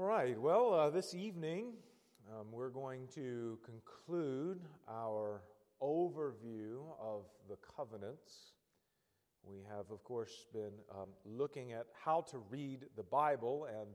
All 0.00 0.06
right, 0.06 0.40
well, 0.40 0.72
uh, 0.72 0.88
this 0.88 1.12
evening 1.14 1.74
um, 2.32 2.46
we're 2.50 2.70
going 2.70 3.06
to 3.16 3.58
conclude 3.62 4.62
our 4.88 5.42
overview 5.82 6.78
of 6.98 7.24
the 7.50 7.58
covenants. 7.76 8.54
We 9.44 9.58
have, 9.68 9.90
of 9.90 10.02
course, 10.02 10.46
been 10.54 10.72
um, 10.90 11.08
looking 11.26 11.72
at 11.72 11.84
how 12.02 12.22
to 12.30 12.38
read 12.38 12.86
the 12.96 13.02
Bible, 13.02 13.66
and 13.66 13.90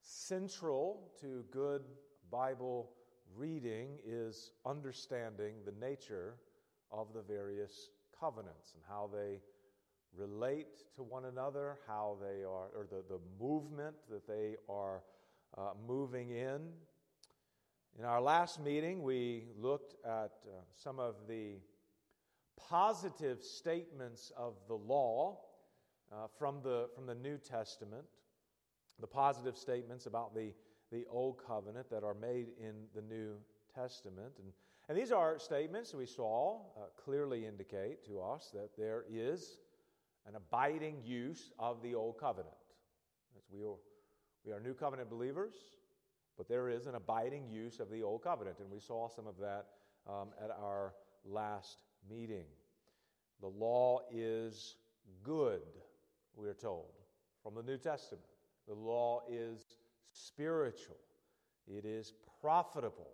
central 0.00 1.12
to 1.20 1.44
good 1.52 1.82
Bible 2.28 2.90
reading 3.36 4.00
is 4.04 4.50
understanding 4.66 5.54
the 5.64 5.86
nature 5.86 6.38
of 6.90 7.06
the 7.14 7.22
various 7.22 7.90
covenants 8.18 8.74
and 8.74 8.82
how 8.88 9.08
they 9.14 9.38
relate 10.12 10.92
to 10.96 11.04
one 11.04 11.26
another, 11.26 11.78
how 11.86 12.16
they 12.20 12.42
are, 12.42 12.66
or 12.74 12.88
the, 12.90 13.04
the 13.08 13.20
movement 13.38 13.94
that 14.10 14.26
they 14.26 14.56
are 14.68 15.02
uh, 15.56 15.70
moving 15.86 16.30
in. 16.30 16.60
In 17.98 18.04
our 18.04 18.20
last 18.20 18.60
meeting, 18.60 19.02
we 19.02 19.44
looked 19.58 19.94
at 20.04 20.32
uh, 20.46 20.60
some 20.76 20.98
of 20.98 21.16
the 21.28 21.58
positive 22.68 23.42
statements 23.42 24.32
of 24.36 24.54
the 24.68 24.74
law 24.74 25.40
uh, 26.12 26.26
from, 26.38 26.60
the, 26.62 26.88
from 26.94 27.06
the 27.06 27.14
New 27.14 27.38
Testament, 27.38 28.04
the 29.00 29.06
positive 29.06 29.56
statements 29.56 30.06
about 30.06 30.34
the, 30.34 30.52
the 30.92 31.04
Old 31.10 31.40
Covenant 31.46 31.90
that 31.90 32.04
are 32.04 32.14
made 32.14 32.48
in 32.58 32.74
the 32.94 33.02
New 33.02 33.34
Testament. 33.74 34.32
And, 34.38 34.52
and 34.88 34.98
these 34.98 35.12
are 35.12 35.38
statements 35.38 35.94
we 35.94 36.06
saw 36.06 36.60
uh, 36.76 36.86
clearly 37.02 37.46
indicate 37.46 38.04
to 38.06 38.20
us 38.20 38.50
that 38.54 38.70
there 38.76 39.04
is 39.10 39.58
an 40.26 40.36
abiding 40.36 41.02
use 41.04 41.50
of 41.58 41.82
the 41.82 41.94
Old 41.94 42.18
Covenant. 42.18 42.54
As 43.36 43.44
we, 43.52 43.60
we 44.44 44.52
are 44.52 44.60
New 44.60 44.74
Covenant 44.74 45.10
believers, 45.10 45.54
but 46.36 46.48
there 46.48 46.68
is 46.68 46.86
an 46.86 46.94
abiding 46.94 47.48
use 47.48 47.80
of 47.80 47.90
the 47.90 48.02
Old 48.02 48.22
Covenant, 48.22 48.58
and 48.60 48.70
we 48.70 48.80
saw 48.80 49.08
some 49.08 49.26
of 49.26 49.36
that 49.38 49.66
um, 50.08 50.28
at 50.42 50.50
our 50.50 50.94
last 51.24 51.82
meeting. 52.08 52.46
The 53.40 53.48
law 53.48 54.00
is 54.10 54.76
good, 55.22 55.62
we 56.34 56.48
are 56.48 56.54
told, 56.54 56.92
from 57.42 57.54
the 57.54 57.62
New 57.62 57.76
Testament. 57.76 58.24
The 58.66 58.74
law 58.74 59.22
is 59.30 59.76
spiritual, 60.12 60.96
it 61.66 61.84
is 61.84 62.14
profitable, 62.40 63.10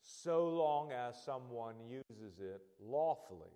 so 0.00 0.48
long 0.48 0.92
as 0.92 1.22
someone 1.24 1.76
uses 1.88 2.40
it 2.40 2.60
lawfully. 2.80 3.48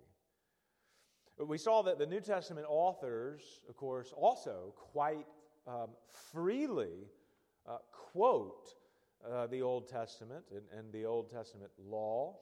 We 1.37 1.57
saw 1.57 1.83
that 1.83 1.97
the 1.97 2.05
New 2.05 2.19
Testament 2.19 2.65
authors, 2.67 3.61
of 3.69 3.77
course, 3.77 4.11
also 4.15 4.73
quite 4.75 5.25
um, 5.69 5.89
freely 6.31 7.07
uh, 7.67 7.77
quote 7.91 8.73
uh, 9.29 9.47
the 9.47 9.61
Old 9.61 9.87
Testament 9.87 10.43
and, 10.51 10.63
and, 10.77 10.91
the 10.91 11.05
Old 11.05 11.29
Testament 11.29 11.71
law. 11.77 12.37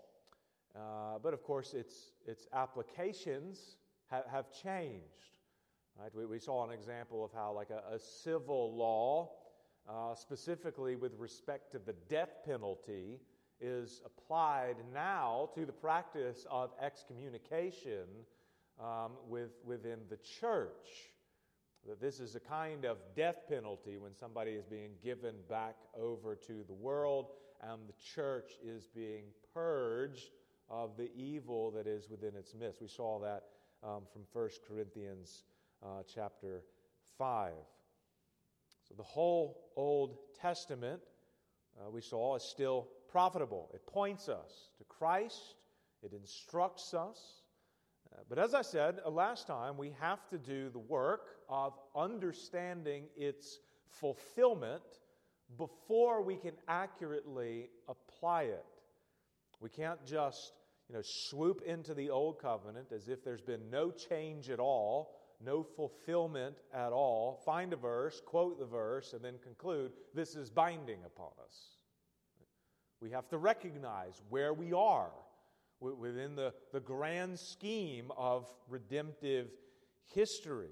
Uh, 0.75 1.17
but 1.21 1.33
of 1.33 1.43
course, 1.43 1.73
its, 1.73 2.11
its 2.25 2.47
applications 2.53 3.77
ha- 4.09 4.23
have 4.31 4.45
changed. 4.51 5.33
Right? 5.99 6.13
We, 6.13 6.25
we, 6.25 6.39
saw 6.39 6.65
an 6.65 6.71
example 6.71 7.25
of 7.25 7.31
how, 7.33 7.51
like 7.51 7.71
a, 7.71 7.95
a 7.95 7.99
civil 7.99 8.75
law, 8.75 9.31
uh, 9.89 10.13
specifically 10.13 10.95
with 10.95 11.13
respect 11.17 11.71
to 11.71 11.79
the 11.79 11.95
death 12.07 12.43
penalty, 12.45 13.19
is 13.59 14.01
applied 14.05 14.75
now 14.93 15.49
to 15.55 15.65
the 15.65 15.73
practice 15.73 16.45
of 16.51 16.69
excommunication 16.79 18.05
um, 18.79 19.13
with, 19.27 19.51
within 19.65 19.97
the 20.09 20.17
church. 20.17 21.09
That 21.87 22.01
this 22.01 22.19
is 22.19 22.35
a 22.35 22.41
kind 22.41 22.83
of 22.83 22.97
death 23.15 23.43
penalty 23.47 23.97
when 23.97 24.13
somebody 24.13 24.51
is 24.51 24.65
being 24.65 24.91
given 25.01 25.35
back 25.49 25.77
over 25.97 26.35
to 26.35 26.65
the 26.67 26.73
world 26.73 27.27
and 27.61 27.87
the 27.87 27.93
church 28.13 28.51
is 28.61 28.87
being 28.93 29.23
purged 29.53 30.31
of 30.69 30.97
the 30.97 31.09
evil 31.15 31.71
that 31.71 31.87
is 31.87 32.09
within 32.09 32.35
its 32.35 32.53
midst. 32.53 32.81
We 32.81 32.89
saw 32.89 33.19
that 33.19 33.43
um, 33.83 34.01
from 34.11 34.23
1 34.33 34.49
Corinthians 34.67 35.43
uh, 35.81 36.03
chapter 36.13 36.63
5. 37.17 37.53
So 38.87 38.93
the 38.97 39.03
whole 39.03 39.71
Old 39.77 40.17
Testament, 40.41 40.99
uh, 41.79 41.89
we 41.89 42.01
saw, 42.01 42.35
is 42.35 42.43
still 42.43 42.89
profitable. 43.09 43.69
It 43.73 43.87
points 43.87 44.27
us 44.27 44.71
to 44.77 44.83
Christ, 44.83 45.55
it 46.03 46.11
instructs 46.11 46.93
us, 46.93 47.43
but 48.29 48.39
as 48.39 48.53
I 48.53 48.61
said 48.61 48.99
uh, 49.05 49.09
last 49.09 49.47
time, 49.47 49.77
we 49.77 49.93
have 49.99 50.27
to 50.29 50.37
do 50.37 50.69
the 50.69 50.79
work 50.79 51.37
of 51.49 51.73
understanding 51.95 53.05
its 53.15 53.59
fulfillment 53.87 54.83
before 55.57 56.21
we 56.21 56.35
can 56.35 56.53
accurately 56.67 57.69
apply 57.87 58.43
it. 58.43 58.65
We 59.59 59.69
can't 59.69 60.03
just 60.05 60.53
you 60.89 60.95
know, 60.95 61.01
swoop 61.03 61.61
into 61.65 61.93
the 61.93 62.09
old 62.09 62.39
covenant 62.39 62.91
as 62.91 63.07
if 63.07 63.23
there's 63.23 63.41
been 63.41 63.69
no 63.69 63.91
change 63.91 64.49
at 64.49 64.59
all, 64.59 65.15
no 65.43 65.63
fulfillment 65.63 66.55
at 66.73 66.91
all, 66.91 67.41
find 67.45 67.73
a 67.73 67.75
verse, 67.75 68.21
quote 68.25 68.59
the 68.59 68.65
verse, 68.65 69.13
and 69.13 69.23
then 69.23 69.35
conclude 69.43 69.91
this 70.13 70.35
is 70.35 70.49
binding 70.49 70.99
upon 71.05 71.31
us. 71.43 71.77
We 73.01 73.11
have 73.11 73.27
to 73.29 73.37
recognize 73.37 74.21
where 74.29 74.53
we 74.53 74.73
are 74.73 75.11
within 75.79 76.35
the, 76.35 76.53
the 76.73 76.79
grand 76.79 77.39
scheme 77.39 78.11
of 78.17 78.51
redemptive 78.67 79.49
history. 80.13 80.71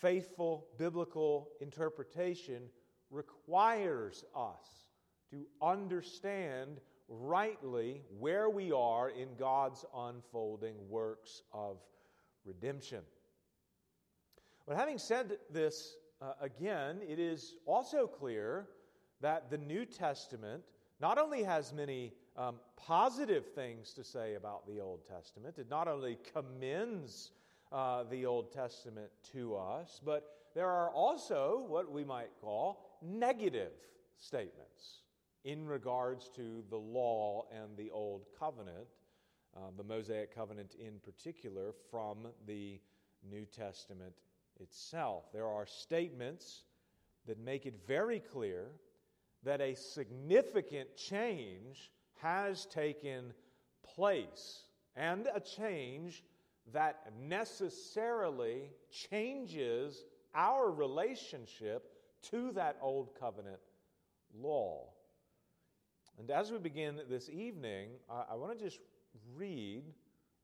Faithful 0.00 0.66
biblical 0.78 1.48
interpretation 1.60 2.62
requires 3.10 4.24
us 4.34 4.86
to 5.30 5.46
understand 5.62 6.80
rightly 7.08 8.02
where 8.18 8.48
we 8.48 8.72
are 8.72 9.10
in 9.10 9.28
God's 9.38 9.84
unfolding 9.94 10.76
works 10.88 11.42
of 11.52 11.78
redemption. 12.44 13.00
But 14.66 14.76
having 14.76 14.98
said 14.98 15.38
this 15.50 15.96
uh, 16.22 16.32
again, 16.40 17.00
it 17.06 17.18
is 17.18 17.56
also 17.66 18.06
clear 18.06 18.68
that 19.20 19.50
the 19.50 19.58
New 19.58 19.84
Testament 19.84 20.62
not 21.00 21.18
only 21.18 21.42
has 21.42 21.72
many 21.72 22.12
um, 22.40 22.56
positive 22.76 23.46
things 23.54 23.92
to 23.92 24.02
say 24.02 24.34
about 24.34 24.66
the 24.66 24.80
Old 24.80 25.06
Testament. 25.06 25.58
It 25.58 25.68
not 25.68 25.88
only 25.88 26.16
commends 26.32 27.32
uh, 27.70 28.04
the 28.04 28.24
Old 28.24 28.50
Testament 28.50 29.10
to 29.32 29.56
us, 29.56 30.00
but 30.02 30.24
there 30.54 30.70
are 30.70 30.90
also 30.90 31.64
what 31.68 31.92
we 31.92 32.02
might 32.02 32.30
call 32.40 32.98
negative 33.02 33.72
statements 34.16 35.02
in 35.44 35.66
regards 35.66 36.30
to 36.36 36.64
the 36.70 36.76
law 36.76 37.44
and 37.54 37.76
the 37.76 37.90
Old 37.90 38.26
Covenant, 38.38 38.88
uh, 39.54 39.60
the 39.76 39.84
Mosaic 39.84 40.34
Covenant 40.34 40.76
in 40.78 40.98
particular, 41.00 41.72
from 41.90 42.28
the 42.46 42.80
New 43.30 43.44
Testament 43.44 44.14
itself. 44.60 45.30
There 45.32 45.46
are 45.46 45.66
statements 45.66 46.64
that 47.26 47.38
make 47.38 47.66
it 47.66 47.74
very 47.86 48.18
clear 48.18 48.68
that 49.42 49.60
a 49.60 49.74
significant 49.74 50.96
change 50.96 51.90
has 52.22 52.66
taken 52.66 53.32
place 53.94 54.64
and 54.96 55.28
a 55.34 55.40
change 55.40 56.22
that 56.72 57.12
necessarily 57.20 58.70
changes 58.90 60.04
our 60.34 60.70
relationship 60.70 61.90
to 62.30 62.52
that 62.52 62.76
old 62.82 63.10
covenant 63.18 63.60
law. 64.38 64.86
And 66.18 66.30
as 66.30 66.52
we 66.52 66.58
begin 66.58 67.00
this 67.08 67.30
evening, 67.30 67.90
I, 68.10 68.24
I 68.32 68.34
want 68.34 68.58
to 68.58 68.64
just 68.64 68.80
read, 69.34 69.84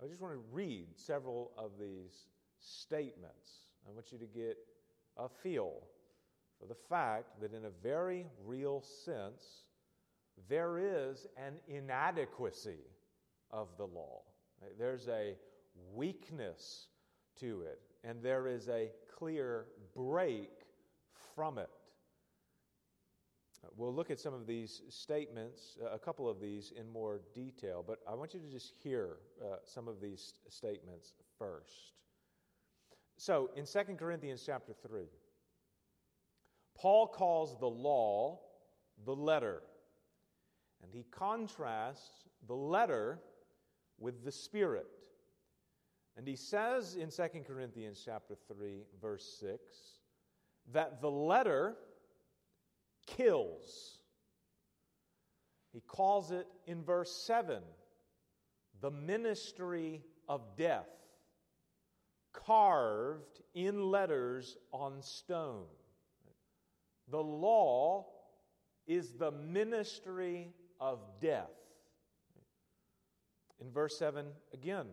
I 0.02 0.06
just 0.06 0.20
want 0.20 0.34
to 0.34 0.40
read 0.50 0.88
several 0.96 1.52
of 1.58 1.72
these 1.78 2.26
statements. 2.58 3.50
I 3.86 3.92
want 3.92 4.10
you 4.10 4.18
to 4.18 4.26
get 4.26 4.56
a 5.16 5.28
feel 5.28 5.74
for 6.58 6.66
the 6.66 6.74
fact 6.74 7.40
that, 7.40 7.52
in 7.52 7.66
a 7.66 7.70
very 7.82 8.26
real 8.44 8.82
sense, 9.04 9.64
there 10.48 10.78
is 10.78 11.26
an 11.36 11.54
inadequacy 11.68 12.84
of 13.50 13.68
the 13.76 13.86
law. 13.86 14.22
There's 14.78 15.08
a 15.08 15.34
weakness 15.94 16.88
to 17.40 17.62
it, 17.62 17.80
and 18.04 18.22
there 18.22 18.46
is 18.46 18.68
a 18.68 18.90
clear 19.18 19.66
break 19.94 20.50
from 21.34 21.58
it. 21.58 21.70
We'll 23.76 23.94
look 23.94 24.10
at 24.10 24.20
some 24.20 24.32
of 24.32 24.46
these 24.46 24.82
statements, 24.88 25.76
a 25.90 25.98
couple 25.98 26.28
of 26.28 26.40
these 26.40 26.72
in 26.78 26.88
more 26.88 27.20
detail, 27.34 27.84
but 27.86 27.98
I 28.08 28.14
want 28.14 28.32
you 28.32 28.40
to 28.40 28.48
just 28.48 28.72
hear 28.82 29.16
uh, 29.42 29.56
some 29.64 29.88
of 29.88 30.00
these 30.00 30.34
statements 30.48 31.14
first. 31.38 31.92
So, 33.18 33.50
in 33.56 33.64
2 33.64 33.94
Corinthians 33.96 34.42
chapter 34.44 34.72
3, 34.86 35.06
Paul 36.76 37.06
calls 37.06 37.58
the 37.58 37.66
law 37.66 38.40
the 39.04 39.14
letter. 39.14 39.62
And 40.86 40.94
he 40.94 41.04
contrasts 41.10 42.28
the 42.46 42.54
letter 42.54 43.18
with 43.98 44.24
the 44.24 44.30
spirit. 44.30 44.86
And 46.16 46.28
he 46.28 46.36
says 46.36 46.94
in 46.94 47.10
2 47.10 47.40
Corinthians 47.46 48.00
chapter 48.04 48.36
3 48.48 48.84
verse 49.02 49.36
6 49.40 49.60
that 50.72 51.00
the 51.00 51.10
letter 51.10 51.74
kills. 53.06 53.98
He 55.72 55.80
calls 55.80 56.30
it 56.30 56.46
in 56.66 56.84
verse 56.84 57.12
7 57.26 57.62
the 58.80 58.90
ministry 58.90 60.02
of 60.28 60.42
death, 60.56 60.88
carved 62.32 63.40
in 63.54 63.90
letters 63.90 64.56
on 64.70 65.02
stone. 65.02 65.64
The 67.08 67.22
law 67.22 68.06
is 68.86 69.12
the 69.12 69.30
ministry 69.32 70.52
of 70.80 71.00
death. 71.20 71.50
In 73.60 73.70
verse 73.70 73.98
7, 73.98 74.26
again, 74.52 74.86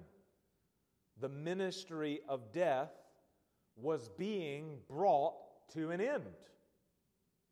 the 1.20 1.30
ministry 1.30 2.22
of 2.28 2.52
death 2.52 2.92
was 3.76 4.10
being 4.18 4.78
brought 4.88 5.36
to 5.74 5.92
an 5.92 6.02
end. 6.02 6.24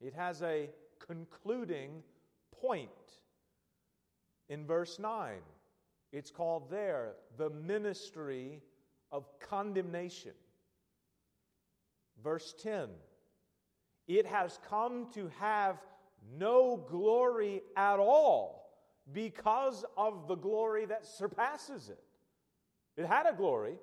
It 0.00 0.14
has 0.14 0.42
a 0.42 0.70
concluding 0.98 2.02
point. 2.60 2.90
In 4.48 4.66
verse 4.66 4.98
9, 4.98 5.34
it's 6.12 6.30
called 6.30 6.70
there 6.70 7.12
the 7.36 7.50
ministry 7.50 8.62
of 9.10 9.26
condemnation. 9.40 10.32
Verse 12.22 12.54
10, 12.62 12.88
it 14.08 14.26
has 14.26 14.58
come 14.68 15.06
to 15.14 15.30
have 15.38 15.78
no 16.38 16.84
glory 16.88 17.62
at 17.76 17.98
all 17.98 18.70
because 19.12 19.84
of 19.96 20.28
the 20.28 20.36
glory 20.36 20.86
that 20.86 21.04
surpasses 21.04 21.88
it. 21.88 22.02
It 22.96 23.06
had 23.06 23.26
a 23.26 23.32
glory, 23.32 23.74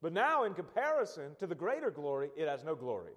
but 0.00 0.12
now, 0.12 0.44
in 0.44 0.54
comparison 0.54 1.34
to 1.38 1.46
the 1.46 1.54
greater 1.54 1.90
glory, 1.90 2.30
it 2.36 2.46
has 2.46 2.62
no 2.64 2.76
glory. 2.76 3.14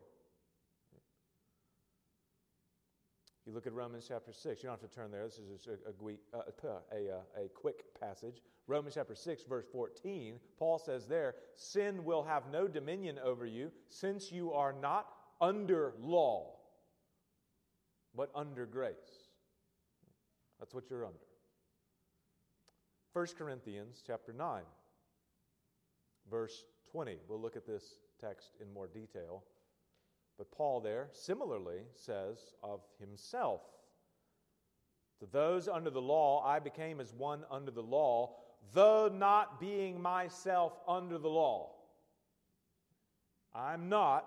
You 3.45 3.54
look 3.54 3.68
at 3.68 3.74
Romans 3.74 4.06
chapter 4.07 4.31
6. 4.31 4.62
You 4.63 4.69
don't 4.69 4.80
have 4.80 4.89
to 4.89 4.95
turn 4.95 5.12
there. 5.12 5.25
This 5.25 5.39
is 5.39 5.68
a, 5.68 5.89
a, 5.89 6.39
uh, 6.39 6.44
a, 6.63 6.68
uh, 6.68 7.18
uh, 7.18 7.44
a, 7.45 7.50
quick 7.50 8.00
passage. 8.00 8.42
Romans 8.68 8.95
chapter 8.95 9.16
6, 9.16 9.44
verse 9.44 9.66
14. 9.72 10.36
Paul 10.57 10.80
says 10.80 11.07
there, 11.07 11.36
Sin 11.56 12.04
will 12.06 12.24
have 12.24 12.44
no 12.51 12.68
dominion 12.68 13.19
over 13.24 13.45
you, 13.45 13.72
since 13.89 14.31
you 14.31 14.54
are 14.54 14.74
not 14.74 15.07
under 15.42 15.94
law, 16.00 16.54
but 18.16 18.30
under 18.36 18.66
grace. 18.66 19.30
That's 20.60 20.74
what 20.74 20.90
you're 20.90 21.06
under. 21.06 21.18
1 23.13 23.28
Corinthians 23.38 24.04
chapter 24.06 24.31
9, 24.31 24.62
verse 26.30 26.63
20. 26.92 27.18
We'll 27.28 27.42
look 27.42 27.56
at 27.56 27.66
this 27.66 27.84
text 28.19 28.52
in 28.62 28.74
more 28.74 28.88
detail. 28.88 29.44
But 30.38 30.52
Paul 30.52 30.80
there 30.80 31.08
similarly 31.12 31.81
says 31.94 32.38
of 32.63 32.81
himself 33.00 33.62
To 35.19 35.25
those 35.31 35.68
under 35.68 35.90
the 35.90 36.02
law, 36.02 36.44
I 36.46 36.60
became 36.60 37.00
as 37.00 37.13
one 37.13 37.44
under 37.52 37.72
the 37.72 37.84
law, 37.84 38.38
though 38.74 39.10
not 39.13 39.60
being 39.60 40.02
myself 40.02 40.74
under 40.88 41.18
the 41.18 41.30
law. 41.30 41.72
I'm 43.54 43.90
not 43.90 44.25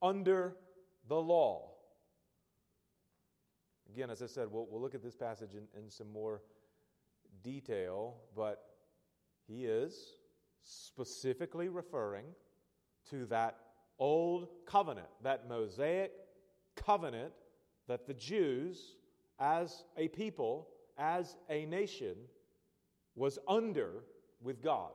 under 0.00 0.56
the 1.08 1.20
law. 1.20 1.75
Again, 3.92 4.10
as 4.10 4.22
I 4.22 4.26
said, 4.26 4.48
we'll, 4.50 4.66
we'll 4.70 4.80
look 4.80 4.94
at 4.94 5.02
this 5.02 5.16
passage 5.16 5.54
in, 5.54 5.66
in 5.80 5.90
some 5.90 6.12
more 6.12 6.42
detail, 7.42 8.16
but 8.34 8.64
he 9.46 9.64
is 9.64 10.16
specifically 10.62 11.68
referring 11.68 12.26
to 13.10 13.26
that 13.26 13.58
old 13.98 14.48
covenant, 14.66 15.06
that 15.22 15.48
Mosaic 15.48 16.12
covenant 16.74 17.32
that 17.86 18.06
the 18.06 18.14
Jews, 18.14 18.96
as 19.38 19.84
a 19.96 20.08
people, 20.08 20.68
as 20.98 21.36
a 21.48 21.66
nation, 21.66 22.16
was 23.14 23.38
under 23.46 24.04
with 24.42 24.62
God. 24.62 24.90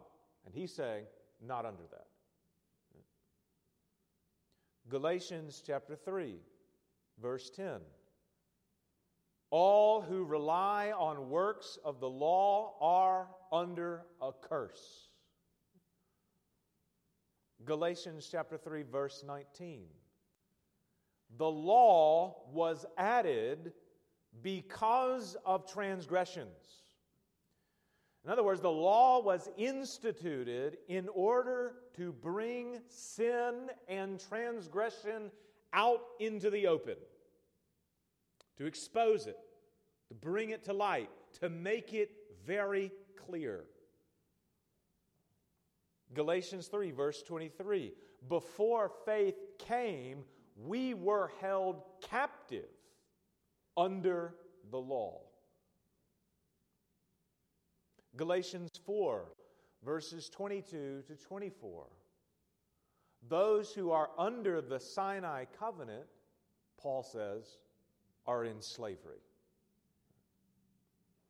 And 0.45 0.53
he's 0.53 0.73
saying, 0.73 1.05
not 1.41 1.65
under 1.65 1.83
that. 1.91 2.07
Galatians 4.89 5.63
chapter 5.65 5.95
3, 5.95 6.35
verse 7.21 7.49
10. 7.49 7.79
All 9.51 10.01
who 10.01 10.24
rely 10.24 10.94
on 10.98 11.30
works 11.30 11.77
of 11.83 12.00
the 12.00 12.09
law 12.09 12.74
are 12.80 13.27
under 13.51 14.06
a 14.21 14.31
curse. 14.31 15.09
Galatians 17.65 18.27
chapter 18.31 18.57
3 18.57 18.83
verse 18.83 19.24
19. 19.27 19.83
The 21.38 21.50
law 21.50 22.44
was 22.51 22.86
added 22.98 23.74
because 24.42 25.36
of 25.45 25.71
transgressions. 25.71 26.83
In 28.24 28.31
other 28.31 28.44
words, 28.44 28.62
the 28.62 28.71
law 28.71 29.21
was 29.21 29.50
instituted 29.57 30.77
in 30.88 31.09
order 31.09 31.75
to 31.97 32.13
bring 32.13 32.80
sin 32.88 33.69
and 33.88 34.19
transgression 34.30 35.31
out 35.74 36.01
into 36.19 36.50
the 36.50 36.68
open 36.68 36.95
to 38.61 38.67
expose 38.67 39.25
it, 39.25 39.39
to 40.07 40.13
bring 40.13 40.51
it 40.51 40.63
to 40.63 40.71
light, 40.71 41.09
to 41.39 41.49
make 41.49 41.95
it 41.95 42.11
very 42.45 42.91
clear. 43.25 43.63
Galatians 46.13 46.67
3, 46.67 46.91
verse 46.91 47.23
23 47.23 47.91
Before 48.29 48.91
faith 49.03 49.33
came, 49.57 50.19
we 50.55 50.93
were 50.93 51.31
held 51.41 51.81
captive 52.07 52.69
under 53.75 54.35
the 54.69 54.77
law. 54.77 55.21
Galatians 58.15 58.69
4, 58.85 59.25
verses 59.83 60.29
22 60.29 61.01
to 61.07 61.15
24. 61.15 61.87
Those 63.27 63.73
who 63.73 63.89
are 63.89 64.11
under 64.19 64.61
the 64.61 64.79
Sinai 64.79 65.45
covenant, 65.57 66.05
Paul 66.77 67.01
says, 67.01 67.57
are 68.31 68.45
in 68.45 68.62
slavery. 68.62 69.19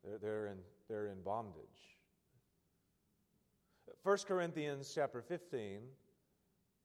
They're, 0.04 0.20
they're, 0.20 0.48
in, 0.48 0.58
they're 0.88 1.08
in 1.08 1.22
bondage. 1.24 1.98
1 4.04 4.18
Corinthians 4.28 4.92
chapter 4.94 5.22
15, 5.22 5.80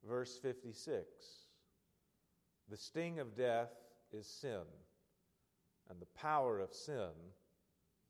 verse 0.08 0.38
56. 0.38 1.04
The 2.70 2.76
sting 2.76 3.20
of 3.20 3.37
death 3.37 3.70
is 4.12 4.26
sin, 4.26 4.64
and 5.90 6.00
the 6.00 6.06
power 6.18 6.61
of 6.61 6.73
sin 6.73 7.11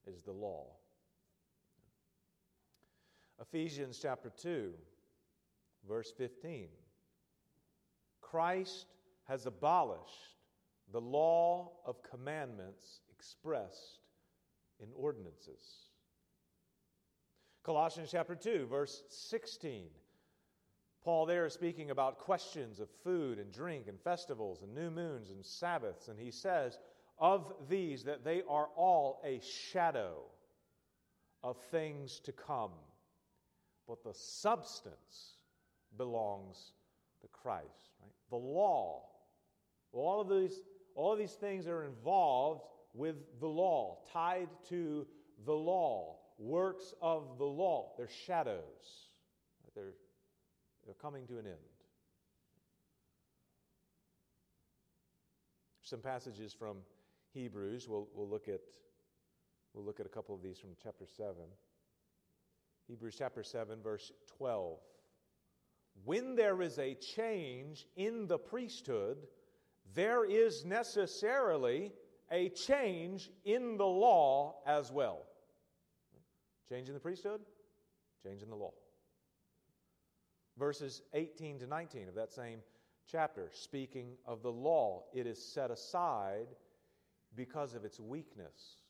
is 0.06 0.22
the 0.22 0.32
law. 0.32 0.66
Ephesians 3.40 3.98
chapter 4.00 4.32
2, 4.40 4.72
verse 5.88 6.12
15. 6.16 6.68
Christ 8.20 8.86
has 9.28 9.46
abolished 9.46 10.35
the 10.92 11.00
law 11.00 11.72
of 11.84 12.02
commandments 12.02 13.00
expressed 13.10 14.00
in 14.80 14.88
ordinances. 14.94 15.88
Colossians 17.64 18.10
chapter 18.12 18.34
2, 18.34 18.66
verse 18.66 19.02
16. 19.08 19.88
Paul 21.02 21.26
there 21.26 21.46
is 21.46 21.52
speaking 21.52 21.90
about 21.90 22.18
questions 22.18 22.80
of 22.80 22.88
food 23.04 23.38
and 23.38 23.52
drink 23.52 23.86
and 23.88 24.00
festivals 24.00 24.62
and 24.62 24.74
new 24.74 24.90
moons 24.90 25.30
and 25.30 25.44
Sabbaths, 25.44 26.08
and 26.08 26.18
he 26.18 26.30
says 26.30 26.78
of 27.18 27.52
these 27.68 28.04
that 28.04 28.24
they 28.24 28.42
are 28.48 28.68
all 28.76 29.20
a 29.24 29.40
shadow 29.40 30.22
of 31.42 31.56
things 31.70 32.20
to 32.20 32.32
come, 32.32 32.72
but 33.86 34.02
the 34.02 34.14
substance 34.14 35.36
belongs 35.96 36.72
to 37.20 37.28
Christ. 37.28 37.94
Right? 38.00 38.12
The 38.30 38.36
law, 38.36 39.04
all 39.92 40.20
of 40.20 40.28
these 40.28 40.60
all 40.96 41.14
these 41.14 41.34
things 41.34 41.66
are 41.66 41.84
involved 41.84 42.62
with 42.94 43.16
the 43.38 43.46
law, 43.46 43.98
tied 44.12 44.48
to 44.70 45.06
the 45.44 45.52
law, 45.52 46.16
works 46.38 46.94
of 47.00 47.38
the 47.38 47.44
law. 47.44 47.92
They're 47.96 48.08
shadows. 48.08 49.10
They're, 49.74 49.94
they're 50.84 50.94
coming 50.94 51.26
to 51.26 51.38
an 51.38 51.46
end. 51.46 51.56
Some 55.82 56.00
passages 56.00 56.52
from 56.52 56.78
Hebrews. 57.32 57.86
We'll, 57.88 58.08
we'll, 58.14 58.28
look 58.28 58.48
at, 58.48 58.60
we'll 59.74 59.84
look 59.84 60.00
at 60.00 60.06
a 60.06 60.08
couple 60.08 60.34
of 60.34 60.42
these 60.42 60.58
from 60.58 60.70
chapter 60.82 61.06
7. 61.06 61.34
Hebrews 62.88 63.16
chapter 63.18 63.42
7, 63.42 63.82
verse 63.82 64.10
12. 64.38 64.78
When 66.04 66.34
there 66.34 66.62
is 66.62 66.78
a 66.78 66.94
change 66.94 67.86
in 67.96 68.26
the 68.26 68.38
priesthood, 68.38 69.18
there 69.96 70.26
is 70.26 70.64
necessarily 70.64 71.90
a 72.30 72.50
change 72.50 73.30
in 73.44 73.78
the 73.78 73.86
law 73.86 74.56
as 74.66 74.92
well. 74.92 75.22
Change 76.68 76.88
in 76.88 76.94
the 76.94 77.00
priesthood, 77.00 77.40
change 78.22 78.42
in 78.42 78.50
the 78.50 78.56
law. 78.56 78.74
Verses 80.58 81.02
18 81.14 81.60
to 81.60 81.66
19 81.66 82.08
of 82.08 82.14
that 82.14 82.30
same 82.30 82.60
chapter, 83.10 83.48
speaking 83.52 84.12
of 84.26 84.42
the 84.42 84.52
law, 84.52 85.04
it 85.14 85.26
is 85.26 85.42
set 85.42 85.70
aside 85.70 86.48
because 87.34 87.74
of 87.74 87.84
its 87.84 87.98
weakness. 87.98 88.82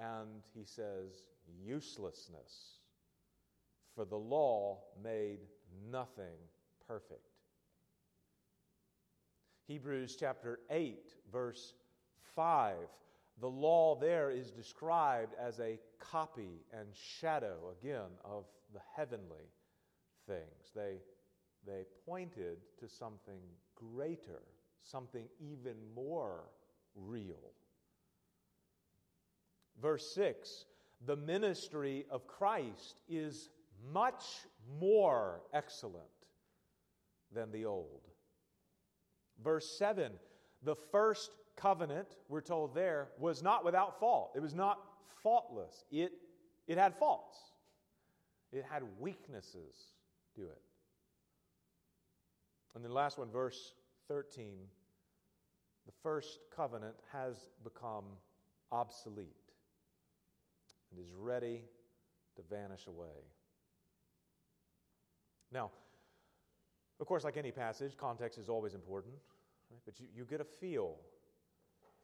And 0.00 0.42
he 0.52 0.64
says, 0.64 1.26
uselessness. 1.64 2.78
For 3.94 4.04
the 4.04 4.16
law 4.16 4.80
made 5.02 5.40
nothing 5.90 6.38
perfect. 6.86 7.27
Hebrews 9.68 10.16
chapter 10.18 10.60
8, 10.70 11.12
verse 11.30 11.74
5. 12.34 12.74
The 13.38 13.50
law 13.50 13.96
there 14.00 14.30
is 14.30 14.50
described 14.50 15.34
as 15.38 15.60
a 15.60 15.78
copy 16.00 16.64
and 16.72 16.88
shadow, 16.94 17.74
again, 17.78 18.10
of 18.24 18.46
the 18.72 18.80
heavenly 18.96 19.52
things. 20.26 20.72
They, 20.74 20.96
they 21.66 21.84
pointed 22.06 22.56
to 22.80 22.88
something 22.88 23.42
greater, 23.76 24.40
something 24.82 25.26
even 25.38 25.76
more 25.94 26.44
real. 26.96 27.52
Verse 29.80 30.10
6 30.14 30.64
the 31.06 31.14
ministry 31.14 32.06
of 32.10 32.26
Christ 32.26 33.00
is 33.08 33.50
much 33.92 34.24
more 34.80 35.42
excellent 35.52 36.02
than 37.32 37.52
the 37.52 37.66
old. 37.66 38.07
Verse 39.42 39.68
7 39.78 40.12
the 40.64 40.74
first 40.74 41.30
covenant, 41.56 42.16
we're 42.28 42.40
told 42.40 42.74
there, 42.74 43.08
was 43.18 43.42
not 43.42 43.64
without 43.64 44.00
fault. 44.00 44.32
It 44.34 44.42
was 44.42 44.54
not 44.54 44.80
faultless. 45.22 45.84
It, 45.90 46.12
it 46.66 46.78
had 46.78 46.94
faults, 46.96 47.38
it 48.52 48.64
had 48.68 48.82
weaknesses 48.98 49.92
to 50.34 50.42
it. 50.42 50.60
And 52.74 52.84
then, 52.84 52.92
last 52.92 53.18
one, 53.18 53.30
verse 53.30 53.72
13 54.08 54.54
the 55.86 55.92
first 56.02 56.40
covenant 56.54 56.96
has 57.12 57.48
become 57.64 58.04
obsolete 58.70 59.26
and 60.90 61.00
is 61.00 61.10
ready 61.14 61.62
to 62.36 62.42
vanish 62.50 62.86
away. 62.86 63.24
Now, 65.50 65.70
of 67.00 67.06
course, 67.06 67.24
like 67.24 67.36
any 67.36 67.50
passage, 67.52 67.96
context 67.96 68.38
is 68.38 68.48
always 68.48 68.74
important, 68.74 69.14
right? 69.70 69.80
but 69.84 70.00
you, 70.00 70.06
you 70.14 70.24
get 70.24 70.40
a 70.40 70.44
feel 70.44 70.96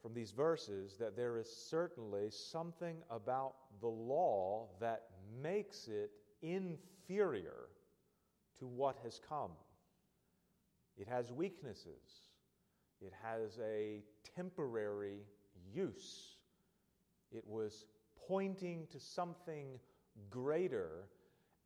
from 0.01 0.13
these 0.13 0.31
verses 0.31 0.95
that 0.99 1.15
there 1.15 1.37
is 1.37 1.49
certainly 1.49 2.29
something 2.29 2.97
about 3.09 3.55
the 3.81 3.87
law 3.87 4.67
that 4.79 5.03
makes 5.41 5.87
it 5.87 6.11
inferior 6.41 7.69
to 8.59 8.67
what 8.67 8.97
has 9.03 9.19
come. 9.27 9.51
It 10.97 11.07
has 11.07 11.31
weaknesses, 11.31 12.29
it 13.01 13.13
has 13.21 13.59
a 13.59 14.01
temporary 14.35 15.25
use. 15.73 16.37
It 17.31 17.43
was 17.45 17.85
pointing 18.27 18.87
to 18.91 18.99
something 18.99 19.79
greater, 20.29 21.09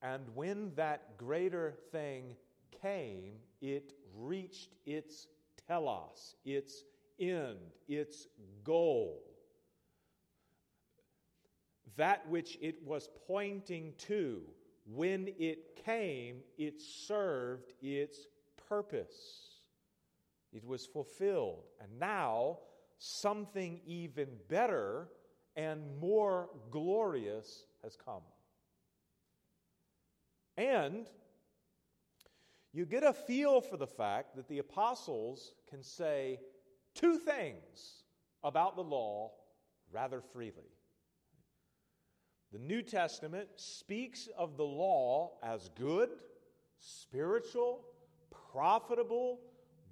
and 0.01 0.23
when 0.33 0.71
that 0.75 1.17
greater 1.17 1.75
thing 1.91 2.35
came, 2.81 3.33
it 3.61 3.93
reached 4.15 4.75
its 4.85 5.27
telos, 5.67 6.35
its 6.45 6.83
end, 7.19 7.57
its 7.87 8.27
goal. 8.63 9.21
That 11.97 12.27
which 12.29 12.57
it 12.61 12.81
was 12.85 13.09
pointing 13.27 13.93
to, 14.07 14.41
when 14.85 15.29
it 15.37 15.83
came, 15.85 16.37
it 16.57 16.81
served 16.81 17.73
its 17.81 18.27
purpose. 18.69 19.59
It 20.51 20.65
was 20.65 20.85
fulfilled. 20.85 21.63
And 21.81 21.99
now, 21.99 22.59
something 22.97 23.81
even 23.85 24.29
better 24.47 25.09
and 25.55 25.99
more 25.99 26.49
glorious 26.71 27.65
has 27.83 27.95
come. 27.95 28.23
And 30.57 31.07
you 32.73 32.85
get 32.85 33.03
a 33.03 33.13
feel 33.13 33.61
for 33.61 33.77
the 33.77 33.87
fact 33.87 34.35
that 34.35 34.47
the 34.47 34.59
apostles 34.59 35.53
can 35.69 35.81
say 35.81 36.39
two 36.93 37.17
things 37.17 38.03
about 38.43 38.75
the 38.75 38.83
law 38.83 39.31
rather 39.91 40.21
freely. 40.21 40.71
The 42.51 42.59
New 42.59 42.81
Testament 42.81 43.47
speaks 43.55 44.27
of 44.37 44.57
the 44.57 44.65
law 44.65 45.37
as 45.43 45.69
good, 45.77 46.09
spiritual, 46.79 47.85
profitable, 48.51 49.39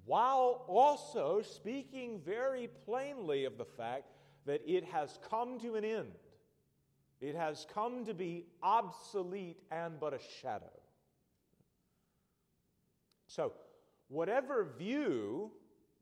while 0.04 0.64
also 0.66 1.42
speaking 1.42 2.20
very 2.24 2.68
plainly 2.84 3.44
of 3.44 3.58
the 3.58 3.64
fact 3.64 4.04
that 4.46 4.62
it 4.66 4.84
has 4.84 5.18
come 5.28 5.60
to 5.60 5.74
an 5.74 5.84
end. 5.84 6.12
It 7.20 7.34
has 7.34 7.66
come 7.72 8.04
to 8.06 8.14
be 8.14 8.46
obsolete 8.62 9.58
and 9.70 10.00
but 10.00 10.14
a 10.14 10.18
shadow. 10.40 10.77
So, 13.28 13.52
whatever 14.08 14.66
view 14.78 15.52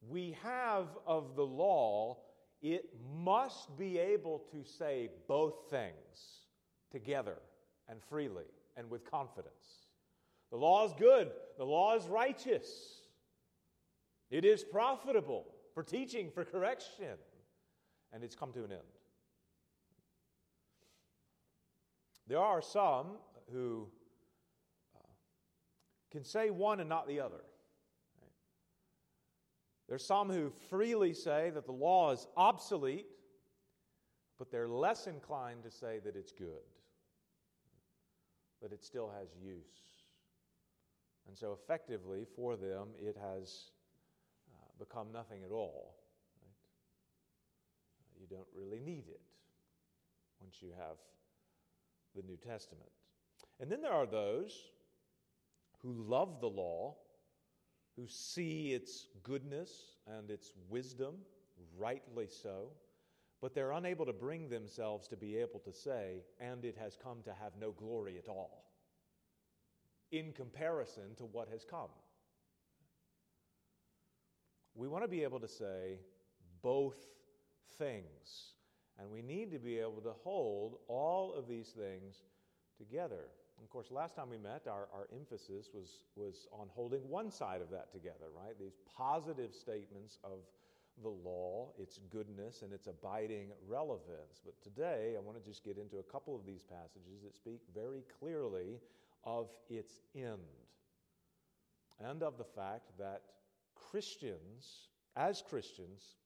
we 0.09 0.37
have 0.43 0.87
of 1.07 1.35
the 1.35 1.45
law, 1.45 2.19
it 2.63 2.89
must 3.19 3.77
be 3.77 3.99
able 3.99 4.45
to 4.53 4.65
say 4.65 5.11
both 5.27 5.69
things 5.69 6.47
together 6.91 7.37
and 7.89 8.01
freely 8.03 8.45
and 8.77 8.89
with 8.89 9.09
confidence. 9.11 9.89
The 10.51 10.57
law 10.57 10.87
is 10.87 10.93
good, 10.99 11.33
the 11.59 11.65
law 11.65 11.97
is 11.97 12.07
righteous, 12.07 13.01
it 14.31 14.45
is 14.45 14.63
profitable 14.63 15.47
for 15.75 15.83
teaching, 15.83 16.31
for 16.31 16.45
correction, 16.45 17.19
and 18.13 18.23
it's 18.23 18.37
come 18.37 18.53
to 18.53 18.61
an 18.65 18.73
end. 18.73 18.81
There 22.29 22.39
are 22.39 22.63
some 22.63 23.19
who 23.53 23.89
can 26.17 26.25
say 26.25 26.51
one 26.51 26.81
and 26.81 26.89
not 26.89 27.07
the 27.07 27.21
other. 27.21 27.45
There's 29.89 30.05
some 30.05 30.31
who 30.31 30.51
freely 30.71 31.13
say 31.13 31.51
that 31.51 31.67
the 31.67 31.73
law 31.73 32.11
is 32.11 32.27
obsolete, 32.37 33.07
but 34.39 34.51
they're 34.51 34.67
less 34.69 35.07
inclined 35.07 35.63
to 35.65 35.71
say 35.71 36.01
that 36.05 36.17
it's 36.17 36.33
good, 36.33 36.65
that 38.63 38.73
it 38.73 38.83
still 38.83 39.13
has 39.19 39.29
use. 39.41 39.85
And 41.29 41.37
so, 41.37 41.53
effectively, 41.53 42.25
for 42.35 42.57
them, 42.57 42.89
it 42.99 43.17
has 43.21 43.71
uh, 44.55 44.73
become 44.79 45.09
nothing 45.13 45.43
at 45.45 45.53
all. 45.53 45.97
Right? 46.41 46.55
You 48.21 48.27
don't 48.27 48.49
really 48.55 48.81
need 48.81 49.05
it 49.09 49.21
once 50.41 50.57
you 50.61 50.71
have 50.79 50.97
the 52.15 52.23
New 52.23 52.37
Testament. 52.37 52.91
And 53.61 53.71
then 53.71 53.83
there 53.83 53.93
are 53.93 54.07
those 54.07 54.53
who 55.83 55.93
love 55.93 56.41
the 56.41 56.49
law, 56.49 56.97
who 57.97 58.07
see 58.07 58.73
its 58.73 59.09
goodness 59.23 59.97
and 60.07 60.31
its 60.31 60.53
wisdom, 60.69 61.15
rightly 61.79 62.27
so, 62.27 62.69
but 63.41 63.55
they're 63.55 63.73
unable 63.73 64.07
to 64.07 64.13
bring 64.13 64.49
themselves 64.49 65.07
to 65.09 65.17
be 65.17 65.37
able 65.37 65.61
to 65.61 65.73
say, 65.73 66.23
and 66.41 66.65
it 66.65 66.77
has 66.77 66.97
come 67.03 67.19
to 67.25 67.33
have 67.35 67.53
no 67.61 67.73
glory 67.73 68.19
at 68.19 68.29
all, 68.29 68.65
in 70.11 70.33
comparison 70.33 71.15
to 71.17 71.25
what 71.25 71.49
has 71.49 71.65
come. 71.65 71.91
We 74.75 74.89
want 74.89 75.05
to 75.05 75.09
be 75.09 75.23
able 75.23 75.41
to 75.41 75.49
say 75.49 76.01
both 76.63 76.99
things. 77.79 78.53
And 78.99 79.11
we 79.11 79.23
need 79.23 79.51
to 79.53 79.59
be 79.59 79.79
able 79.79 80.01
to 80.03 80.13
hold 80.25 80.79
all 80.89 81.35
of 81.35 81.47
these 81.47 81.69
things 81.69 82.17
together. 82.79 83.29
Of 83.63 83.71
course, 83.71 83.91
last 83.91 84.15
time 84.17 84.31
we 84.31 84.39
met, 84.39 84.67
our, 84.69 84.89
our 84.95 85.09
emphasis 85.13 85.71
was, 85.75 86.05
was 86.15 86.47
on 86.53 86.69
holding 86.75 87.09
one 87.09 87.31
side 87.31 87.61
of 87.61 87.71
that 87.71 87.93
together, 87.93 88.27
right? 88.35 88.59
These 88.59 88.77
positive 88.97 89.53
statements 89.55 90.19
of 90.25 90.39
the 91.03 91.09
law, 91.09 91.71
its 91.79 91.99
goodness, 92.11 92.63
and 92.63 92.73
its 92.73 92.87
abiding 92.87 93.49
relevance. 93.69 94.41
But 94.45 94.55
today, 94.63 95.15
I 95.17 95.21
want 95.21 95.37
to 95.37 95.45
just 95.45 95.65
get 95.65 95.79
into 95.79 95.99
a 95.99 96.03
couple 96.03 96.35
of 96.35 96.47
these 96.47 96.63
passages 96.63 97.23
that 97.25 97.35
speak 97.35 97.61
very 97.75 98.03
clearly 98.19 98.81
of 99.25 99.49
its 99.69 100.01
end 100.15 100.39
and 102.03 102.23
of 102.23 102.39
the 102.39 102.45
fact 102.45 102.93
that 102.99 103.23
Christians, 103.75 104.89
as 105.17 105.43
Christians, 105.43 106.17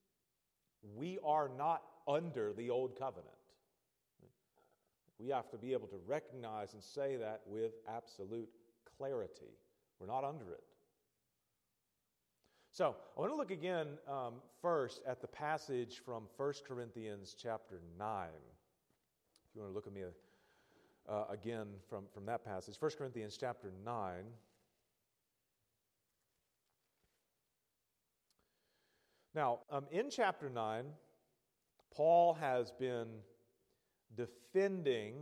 we 0.94 1.18
are 1.24 1.50
not 1.56 1.82
under 2.06 2.52
the 2.52 2.70
old 2.70 2.98
covenant. 2.98 3.39
We 5.20 5.28
have 5.28 5.50
to 5.50 5.58
be 5.58 5.72
able 5.72 5.88
to 5.88 6.00
recognize 6.06 6.72
and 6.72 6.82
say 6.82 7.16
that 7.16 7.42
with 7.46 7.72
absolute 7.86 8.48
clarity. 8.96 9.52
We're 9.98 10.06
not 10.06 10.24
under 10.24 10.50
it. 10.52 10.62
So, 12.72 12.96
I 13.16 13.20
want 13.20 13.32
to 13.32 13.36
look 13.36 13.50
again 13.50 13.98
um, 14.08 14.34
first 14.62 15.02
at 15.06 15.20
the 15.20 15.26
passage 15.26 16.00
from 16.04 16.24
1 16.36 16.52
Corinthians 16.66 17.34
chapter 17.36 17.80
9. 17.98 18.28
If 18.28 19.54
you 19.54 19.60
want 19.60 19.72
to 19.72 19.74
look 19.74 19.86
at 19.86 19.92
me 19.92 20.02
uh, 21.08 21.24
again 21.28 21.66
from, 21.88 22.04
from 22.14 22.24
that 22.26 22.44
passage, 22.44 22.76
1 22.78 22.92
Corinthians 22.96 23.36
chapter 23.38 23.72
9. 23.84 24.14
Now, 29.34 29.58
um, 29.70 29.84
in 29.90 30.08
chapter 30.08 30.48
9, 30.48 30.84
Paul 31.94 32.34
has 32.34 32.70
been 32.70 33.08
defending 34.16 35.14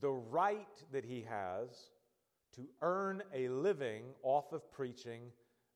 the 0.00 0.10
right 0.10 0.82
that 0.92 1.04
he 1.04 1.24
has 1.28 1.90
to 2.54 2.66
earn 2.82 3.22
a 3.34 3.48
living 3.48 4.02
off 4.22 4.52
of 4.52 4.70
preaching 4.72 5.22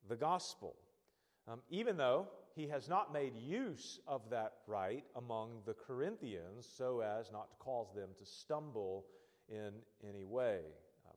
the 0.09 0.17
gospel. 0.17 0.75
Um, 1.49 1.61
even 1.71 1.97
though 1.97 2.29
he 2.55 2.67
has 2.69 2.89
not 2.89 3.13
made 3.13 3.37
use 3.37 4.01
of 4.09 4.23
that 4.31 4.55
right 4.67 5.05
among 5.15 5.61
the 5.67 5.75
Corinthians 5.75 6.67
so 6.67 7.01
as 7.01 7.31
not 7.31 7.51
to 7.51 7.57
cause 7.57 7.93
them 7.95 8.09
to 8.19 8.25
stumble 8.25 9.05
in 9.49 9.73
any 10.09 10.25
way. 10.25 10.61
Um, 11.07 11.17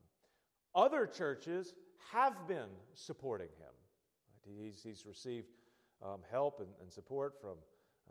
other 0.76 1.08
churches 1.08 1.74
have 2.12 2.48
been 2.48 2.70
supporting 2.94 3.48
him. 3.48 3.74
Right? 4.46 4.66
He's, 4.66 4.82
he's 4.84 5.06
received 5.06 5.48
um, 6.04 6.20
help 6.30 6.60
and, 6.60 6.70
and, 6.82 6.92
support 6.92 7.36
from 7.42 7.56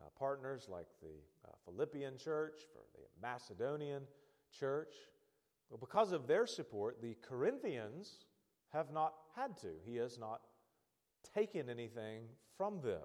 uh, 0.01 0.09
partners 0.19 0.69
like 0.69 0.87
the 1.01 1.49
uh, 1.49 1.53
Philippian 1.65 2.17
church, 2.17 2.61
for 2.73 2.81
the 2.95 3.05
Macedonian 3.21 4.03
church. 4.59 4.95
Well, 5.71 5.79
because 5.79 6.13
of 6.13 6.27
their 6.27 6.47
support, 6.47 7.03
the 7.03 7.17
Corinthians 7.23 8.25
have 8.73 8.91
not 8.93 9.15
had 9.37 9.57
to. 9.59 9.69
He 9.85 9.97
has 9.97 10.19
not 10.19 10.41
taken 11.35 11.69
anything 11.69 12.25
from 12.57 12.81
them. 12.81 13.03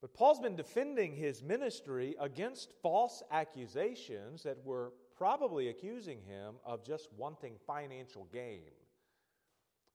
But 0.00 0.14
Paul's 0.14 0.40
been 0.40 0.56
defending 0.56 1.14
his 1.14 1.42
ministry 1.42 2.14
against 2.18 2.70
false 2.82 3.22
accusations 3.30 4.42
that 4.44 4.64
were 4.64 4.92
probably 5.16 5.68
accusing 5.68 6.22
him 6.22 6.54
of 6.64 6.84
just 6.84 7.08
wanting 7.16 7.54
financial 7.66 8.26
gain 8.32 8.70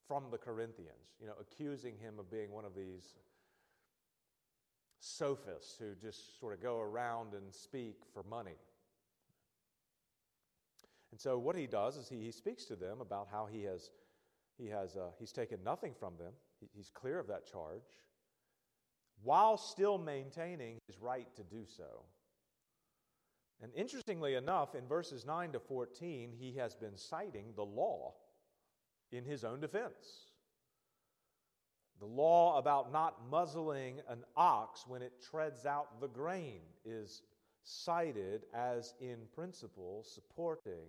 from 0.07 0.25
the 0.29 0.37
Corinthians, 0.37 1.15
you 1.19 1.25
know, 1.25 1.33
accusing 1.41 1.97
him 1.97 2.19
of 2.19 2.29
being 2.29 2.51
one 2.51 2.65
of 2.65 2.75
these 2.75 3.15
sophists 4.99 5.77
who 5.77 5.95
just 5.95 6.39
sort 6.39 6.53
of 6.53 6.61
go 6.61 6.79
around 6.79 7.33
and 7.33 7.53
speak 7.53 7.97
for 8.13 8.23
money. 8.23 8.57
And 11.11 11.19
so 11.19 11.37
what 11.37 11.55
he 11.55 11.67
does 11.67 11.97
is 11.97 12.09
he, 12.09 12.17
he 12.17 12.31
speaks 12.31 12.65
to 12.65 12.75
them 12.75 13.01
about 13.01 13.27
how 13.31 13.47
he 13.51 13.63
has, 13.63 13.91
he 14.57 14.67
has 14.67 14.97
uh, 14.97 15.11
he's 15.19 15.31
taken 15.31 15.59
nothing 15.63 15.93
from 15.97 16.17
them. 16.17 16.33
He, 16.59 16.67
he's 16.73 16.91
clear 16.93 17.19
of 17.19 17.27
that 17.27 17.45
charge 17.49 17.83
while 19.23 19.57
still 19.57 19.97
maintaining 19.97 20.77
his 20.87 20.99
right 20.99 21.27
to 21.35 21.43
do 21.43 21.65
so. 21.65 22.03
And 23.61 23.71
interestingly 23.75 24.35
enough, 24.35 24.75
in 24.75 24.87
verses 24.87 25.25
9 25.25 25.53
to 25.53 25.59
14, 25.59 26.33
he 26.37 26.53
has 26.57 26.75
been 26.75 26.97
citing 26.97 27.53
the 27.55 27.63
law 27.63 28.13
in 29.11 29.23
his 29.23 29.43
own 29.43 29.61
defense. 29.61 30.24
The 31.99 32.05
law 32.05 32.57
about 32.57 32.91
not 32.91 33.29
muzzling 33.29 34.01
an 34.09 34.23
ox 34.35 34.85
when 34.87 35.01
it 35.01 35.13
treads 35.21 35.65
out 35.65 36.01
the 36.01 36.07
grain 36.07 36.59
is 36.83 37.21
cited 37.63 38.43
as, 38.53 38.93
in 38.99 39.17
principle, 39.33 40.03
supporting 40.05 40.87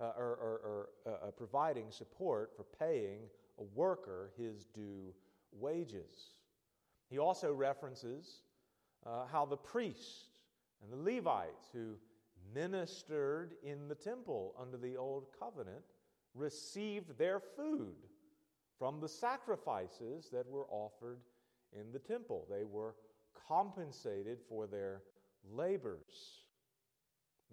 uh, 0.00 0.12
or, 0.16 0.24
or, 0.24 0.88
or 1.06 1.12
uh, 1.12 1.30
providing 1.30 1.90
support 1.90 2.52
for 2.56 2.64
paying 2.78 3.20
a 3.58 3.62
worker 3.74 4.32
his 4.36 4.66
due 4.66 5.14
wages. 5.52 6.34
He 7.08 7.18
also 7.18 7.52
references 7.52 8.42
uh, 9.06 9.26
how 9.26 9.46
the 9.46 9.56
priests 9.56 10.30
and 10.82 10.92
the 10.92 11.14
Levites 11.14 11.68
who 11.72 11.94
ministered 12.54 13.54
in 13.62 13.88
the 13.88 13.94
temple 13.94 14.54
under 14.60 14.76
the 14.76 14.96
old 14.96 15.26
covenant 15.38 15.84
received 16.34 17.16
their 17.18 17.40
food 17.40 17.94
from 18.78 19.00
the 19.00 19.08
sacrifices 19.08 20.28
that 20.32 20.46
were 20.46 20.66
offered 20.70 21.20
in 21.72 21.92
the 21.92 21.98
temple. 21.98 22.46
They 22.50 22.64
were 22.64 22.94
compensated 23.48 24.38
for 24.48 24.66
their 24.66 25.02
labors. 25.50 26.42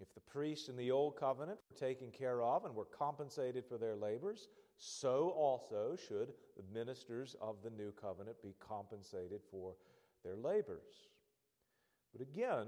If 0.02 0.14
the 0.14 0.22
priests 0.22 0.70
in 0.70 0.76
the 0.76 0.92
old 0.92 1.16
covenant 1.18 1.60
were 1.70 1.78
taken 1.78 2.12
care 2.12 2.42
of 2.42 2.66
and 2.66 2.76
were 2.76 2.86
compensated 2.86 3.64
for 3.68 3.78
their 3.78 3.96
labors, 3.96 4.48
so 4.78 5.34
also 5.38 5.96
should 6.08 6.34
the 6.58 6.64
ministers 6.74 7.36
of 7.40 7.58
the 7.64 7.70
new 7.70 7.92
covenant 7.92 8.42
be 8.42 8.56
compensated 8.60 9.42
for 9.52 9.76
their 10.24 10.36
labors. 10.36 11.10
But 12.12 12.22
again, 12.22 12.68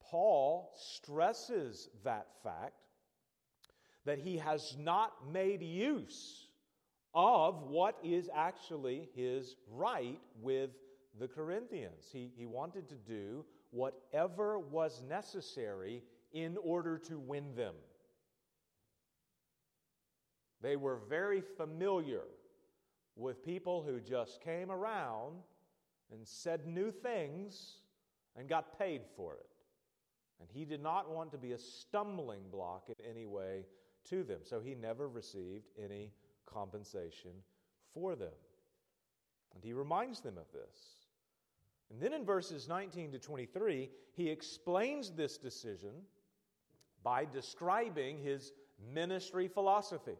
Paul 0.00 0.72
stresses 0.76 1.88
that 2.04 2.28
fact 2.42 2.74
that 4.04 4.18
he 4.18 4.38
has 4.38 4.76
not 4.78 5.12
made 5.30 5.62
use 5.62 6.45
of 7.16 7.62
what 7.62 7.98
is 8.04 8.28
actually 8.34 9.08
his 9.16 9.56
right 9.72 10.20
with 10.42 10.70
the 11.18 11.26
Corinthians. 11.26 12.10
He, 12.12 12.30
he 12.36 12.44
wanted 12.44 12.90
to 12.90 12.94
do 12.94 13.42
whatever 13.70 14.58
was 14.58 15.02
necessary 15.08 16.02
in 16.32 16.58
order 16.62 16.98
to 16.98 17.18
win 17.18 17.54
them. 17.56 17.74
They 20.60 20.76
were 20.76 21.00
very 21.08 21.40
familiar 21.40 22.24
with 23.16 23.42
people 23.42 23.82
who 23.82 23.98
just 23.98 24.42
came 24.42 24.70
around 24.70 25.36
and 26.12 26.20
said 26.26 26.66
new 26.66 26.90
things 26.90 27.76
and 28.36 28.46
got 28.46 28.78
paid 28.78 29.00
for 29.16 29.36
it. 29.36 29.46
And 30.38 30.50
he 30.52 30.66
did 30.66 30.82
not 30.82 31.10
want 31.10 31.32
to 31.32 31.38
be 31.38 31.52
a 31.52 31.58
stumbling 31.58 32.42
block 32.52 32.88
in 32.88 33.10
any 33.10 33.24
way 33.24 33.64
to 34.10 34.22
them. 34.22 34.40
So 34.42 34.60
he 34.60 34.74
never 34.74 35.08
received 35.08 35.64
any 35.82 36.12
compensation 36.56 37.32
for 37.92 38.16
them. 38.16 38.32
And 39.54 39.62
he 39.62 39.72
reminds 39.72 40.20
them 40.20 40.38
of 40.38 40.50
this. 40.52 41.06
And 41.90 42.00
then 42.00 42.12
in 42.12 42.24
verses 42.24 42.68
19 42.68 43.12
to 43.12 43.18
23, 43.18 43.90
he 44.14 44.30
explains 44.30 45.10
this 45.10 45.36
decision 45.36 45.92
by 47.02 47.26
describing 47.26 48.18
his 48.18 48.52
ministry 48.92 49.48
philosophy. 49.48 50.16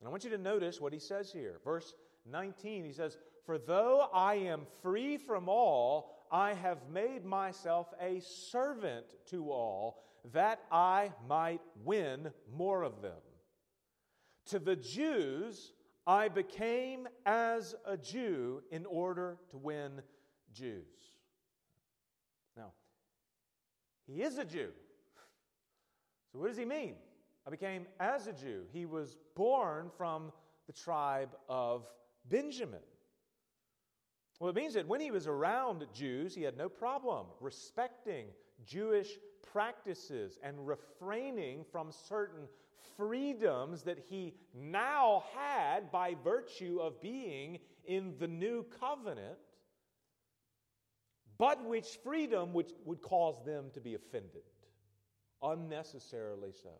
And 0.00 0.08
I 0.08 0.10
want 0.10 0.24
you 0.24 0.30
to 0.30 0.38
notice 0.38 0.80
what 0.80 0.92
he 0.92 0.98
says 0.98 1.32
here. 1.32 1.60
Verse 1.64 1.94
19, 2.30 2.84
he 2.84 2.92
says, 2.92 3.16
For 3.46 3.58
though 3.58 4.08
I 4.12 4.34
am 4.34 4.66
free 4.82 5.16
from 5.16 5.48
all, 5.48 6.26
I 6.30 6.54
have 6.54 6.78
made 6.92 7.24
myself 7.24 7.86
a 8.00 8.20
servant 8.20 9.06
to 9.30 9.50
all, 9.50 10.02
that 10.32 10.60
I 10.70 11.12
might 11.28 11.60
win 11.84 12.30
more 12.52 12.82
of 12.82 13.02
them. 13.02 13.12
To 14.46 14.58
the 14.58 14.76
Jews, 14.76 15.72
I 16.06 16.28
became 16.28 17.08
as 17.24 17.74
a 17.86 17.96
Jew 17.96 18.62
in 18.70 18.84
order 18.86 19.38
to 19.50 19.56
win 19.56 20.02
Jews. 20.52 20.84
Now, 22.56 22.72
he 24.06 24.22
is 24.22 24.38
a 24.38 24.44
Jew. 24.44 24.68
So, 26.32 26.38
what 26.38 26.48
does 26.48 26.58
he 26.58 26.64
mean? 26.64 26.94
I 27.46 27.50
became 27.50 27.86
as 28.00 28.26
a 28.26 28.32
Jew. 28.32 28.64
He 28.72 28.86
was 28.86 29.16
born 29.34 29.90
from 29.96 30.32
the 30.66 30.72
tribe 30.72 31.36
of 31.48 31.86
Benjamin. 32.28 32.80
Well, 34.40 34.50
it 34.50 34.56
means 34.56 34.74
that 34.74 34.88
when 34.88 35.00
he 35.00 35.10
was 35.10 35.26
around 35.26 35.86
Jews, 35.94 36.34
he 36.34 36.42
had 36.42 36.56
no 36.56 36.68
problem 36.68 37.26
respecting 37.40 38.26
Jewish 38.66 39.18
practices 39.52 40.38
and 40.42 40.66
refraining 40.66 41.64
from 41.70 41.92
certain 41.92 42.48
freedoms 42.96 43.82
that 43.82 43.98
he 44.08 44.34
now 44.54 45.24
had 45.36 45.90
by 45.90 46.14
virtue 46.22 46.78
of 46.80 47.00
being 47.00 47.58
in 47.84 48.14
the 48.18 48.28
new 48.28 48.64
covenant, 48.80 49.38
but 51.38 51.64
which 51.64 51.98
freedom 52.02 52.52
which 52.52 52.70
would 52.84 53.02
cause 53.02 53.44
them 53.44 53.70
to 53.74 53.80
be 53.80 53.94
offended, 53.94 54.42
unnecessarily 55.42 56.52
so. 56.52 56.70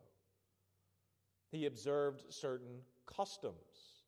He 1.51 1.67
observed 1.67 2.33
certain 2.33 2.81
customs, 3.07 4.03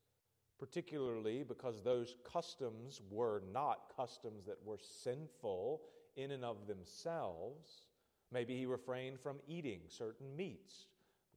particularly 0.58 1.42
because 1.42 1.82
those 1.82 2.14
customs 2.24 3.00
were 3.10 3.42
not 3.52 3.92
customs 3.96 4.44
that 4.46 4.58
were 4.64 4.78
sinful 4.78 5.82
in 6.16 6.30
and 6.30 6.44
of 6.44 6.66
themselves. 6.66 7.86
Maybe 8.32 8.56
he 8.56 8.66
refrained 8.66 9.20
from 9.20 9.36
eating 9.46 9.80
certain 9.88 10.34
meats 10.34 10.86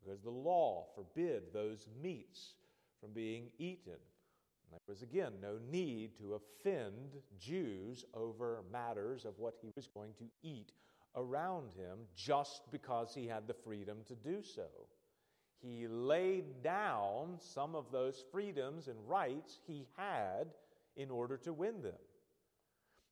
because 0.03 0.21
the 0.21 0.29
law 0.29 0.85
forbid 0.95 1.43
those 1.53 1.88
meats 2.01 2.53
from 2.99 3.12
being 3.12 3.49
eaten. 3.57 3.93
And 3.93 4.79
there 4.85 4.93
was 4.93 5.01
again 5.01 5.33
no 5.41 5.57
need 5.71 6.17
to 6.17 6.35
offend 6.35 7.17
Jews 7.39 8.05
over 8.13 8.63
matters 8.71 9.25
of 9.25 9.38
what 9.38 9.55
he 9.62 9.71
was 9.75 9.88
going 9.88 10.13
to 10.19 10.25
eat 10.43 10.71
around 11.15 11.71
him 11.75 11.99
just 12.15 12.62
because 12.71 13.13
he 13.15 13.27
had 13.27 13.47
the 13.47 13.53
freedom 13.53 13.97
to 14.07 14.15
do 14.15 14.43
so 14.43 14.67
he 15.62 15.88
laid 15.88 16.63
down 16.63 17.38
some 17.39 17.75
of 17.75 17.91
those 17.91 18.23
freedoms 18.31 18.88
and 18.88 18.97
rights 19.07 19.59
he 19.67 19.85
had 19.97 20.47
in 20.95 21.12
order 21.12 21.38
to 21.38 21.53
win 21.53 21.81
them. 21.81 21.99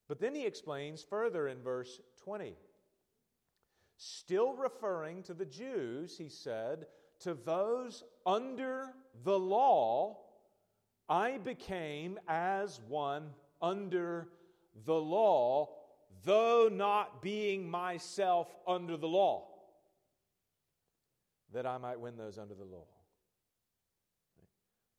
But 0.08 0.20
then 0.20 0.34
he 0.34 0.46
explains 0.46 1.04
further 1.04 1.50
in 1.50 1.62
verse 1.62 2.00
20. 2.24 2.56
Still 3.98 4.54
referring 4.54 5.24
to 5.24 5.34
the 5.34 5.46
Jews, 5.46 6.18
he 6.18 6.30
said, 6.30 6.86
To 7.22 7.34
those 7.34 8.04
under 8.26 8.94
the 9.24 9.38
law, 9.38 10.20
I 11.10 11.40
became 11.40 12.20
as 12.28 12.80
one 12.88 13.32
under 13.60 14.30
the 14.86 14.94
law, 14.94 15.70
though 16.24 16.70
not 16.72 17.24
being 17.24 17.70
myself 17.70 18.56
under 18.68 18.98
the 18.98 19.08
law, 19.08 19.48
that 21.54 21.66
I 21.66 21.80
might 21.80 22.00
win 22.00 22.18
those 22.18 22.38
under 22.38 22.54
the 22.54 22.66
law. 22.66 22.86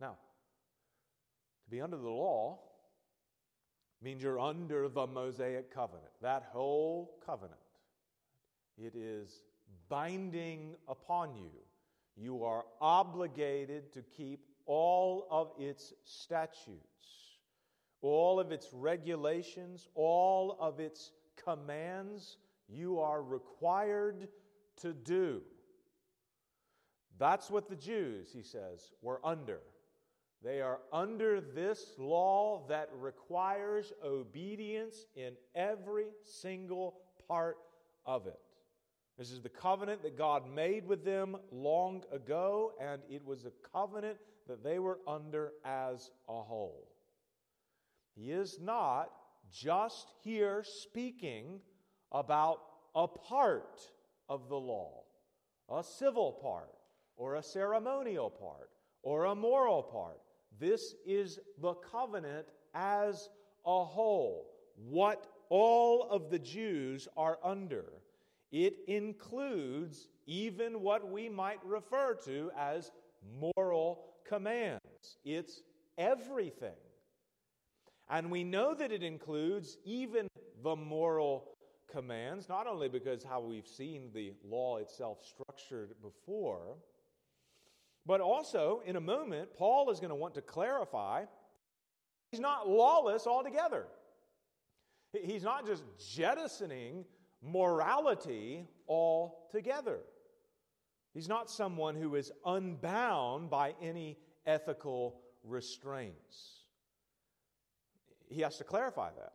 Now, 0.01 0.17
to 1.65 1.71
be 1.71 1.81
under 1.81 1.97
the 1.97 2.09
law 2.09 2.59
means 4.03 4.23
you're 4.23 4.41
under 4.41 4.89
the 4.89 5.07
Mosaic 5.07 5.73
covenant, 5.73 6.11
that 6.21 6.49
whole 6.53 7.21
covenant. 7.25 7.61
It 8.83 8.95
is 8.95 9.43
binding 9.89 10.77
upon 10.87 11.35
you. 11.37 11.51
You 12.17 12.45
are 12.45 12.65
obligated 12.81 13.93
to 13.93 14.03
keep 14.03 14.41
all 14.67 15.27
of 15.31 15.53
its 15.59 15.93
statutes, 16.05 17.39
all 18.01 18.39
of 18.39 18.53
its 18.53 18.69
regulations, 18.73 19.89
all 19.95 20.57
of 20.61 20.79
its 20.79 21.13
commands. 21.43 22.37
You 22.69 23.01
are 23.01 23.23
required 23.23 24.29
to 24.83 24.93
do. 24.93 25.43
That's 27.19 27.51
what 27.51 27.69
the 27.69 27.77
Jews, 27.77 28.31
he 28.33 28.43
says, 28.43 28.93
were 29.03 29.21
under. 29.25 29.61
They 30.43 30.61
are 30.61 30.79
under 30.93 31.41
this 31.41 31.95
law 31.99 32.65
that 32.69 32.91
requires 32.95 33.93
obedience 34.05 35.07
in 35.17 35.33
every 35.57 36.07
single 36.23 37.01
part 37.27 37.57
of 38.07 38.29
it. 38.29 38.39
This 39.19 39.33
is 39.33 39.41
the 39.41 39.49
covenant 39.49 40.03
that 40.05 40.17
God 40.17 40.45
made 40.49 40.87
with 40.87 41.05
them 41.05 41.37
long 41.51 42.05
ago, 42.13 42.73
and 42.81 43.03
it 43.11 43.25
was 43.25 43.45
a 43.45 43.69
covenant 43.73 44.17
that 44.47 44.63
they 44.63 44.79
were 44.79 45.01
under 45.09 45.55
as 45.65 46.13
a 46.29 46.41
whole. 46.41 46.89
He 48.15 48.31
is 48.31 48.61
not 48.61 49.11
just 49.51 50.13
here 50.23 50.63
speaking 50.65 51.61
about 52.13 52.61
a 52.95 53.09
part 53.09 53.81
of 54.29 54.49
the 54.49 54.57
law, 54.57 55.03
a 55.69 55.83
civil 55.83 56.33
part, 56.33 56.77
or 57.17 57.35
a 57.35 57.43
ceremonial 57.43 58.31
part, 58.31 58.71
or 59.03 59.25
a 59.25 59.35
moral 59.35 59.83
part. 59.83 60.21
This 60.61 60.95
is 61.05 61.41
the 61.61 61.75
covenant 61.75 62.47
as 62.73 63.29
a 63.67 63.85
whole, 63.85 64.47
what 64.77 65.27
all 65.49 66.09
of 66.09 66.31
the 66.31 66.39
Jews 66.39 67.09
are 67.17 67.39
under. 67.43 67.85
It 68.51 68.77
includes 68.87 70.09
even 70.27 70.81
what 70.81 71.11
we 71.11 71.29
might 71.29 71.65
refer 71.65 72.15
to 72.25 72.51
as 72.57 72.91
moral 73.57 74.05
commands. 74.27 75.19
It's 75.25 75.63
everything. 75.97 76.77
And 78.11 78.31
we 78.31 78.45
know 78.45 78.75
that 78.75 78.91
it 78.91 79.03
includes 79.03 79.77
even 79.85 80.29
the 80.63 80.77
moral 80.77 81.51
commands, 81.91 82.49
not 82.49 82.67
only 82.67 82.89
because 82.89 83.23
how 83.23 83.41
we've 83.41 83.67
seen 83.67 84.11
the 84.15 84.33
law 84.45 84.79
itself 84.79 85.19
structured 85.25 85.95
before, 86.03 86.77
but 88.07 88.21
also 88.21 88.83
in 88.87 88.97
a 88.97 89.01
moment, 89.01 89.51
Paul 89.57 89.91
is 89.91 90.01
going 90.01 90.11
to 90.11 90.15
want 90.15 90.35
to 90.35 90.43
clarify 90.43 91.25
he's 92.31 92.41
not 92.41 92.69
lawless 92.69 93.27
altogether. 93.27 93.87
He's 95.13 95.43
not 95.43 95.67
just 95.67 95.85
jettisoning 96.15 97.05
morality 97.43 98.67
altogether. 98.89 100.01
He's 101.15 101.29
not 101.29 101.51
someone 101.51 101.95
who 101.95 102.15
is 102.15 102.33
unbound 102.45 103.51
by 103.51 103.75
any 103.83 104.19
ethical 104.47 105.21
restraints. 105.43 106.65
He 108.29 108.41
has 108.43 108.59
to 108.59 108.65
clarify 108.65 109.11
that. 109.17 109.33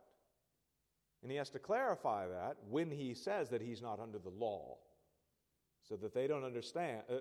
And 1.22 1.30
he 1.30 1.38
has 1.38 1.50
to 1.50 1.58
clarify 1.58 2.28
that 2.28 2.56
when 2.68 2.90
he 2.90 3.14
says 3.14 3.48
that 3.50 3.62
he's 3.62 3.80
not 3.80 3.98
under 3.98 4.18
the 4.18 4.30
law, 4.30 4.76
so 5.88 5.96
that 5.96 6.14
they 6.14 6.26
don't 6.26 6.44
understand, 6.44 7.02
uh, 7.10 7.16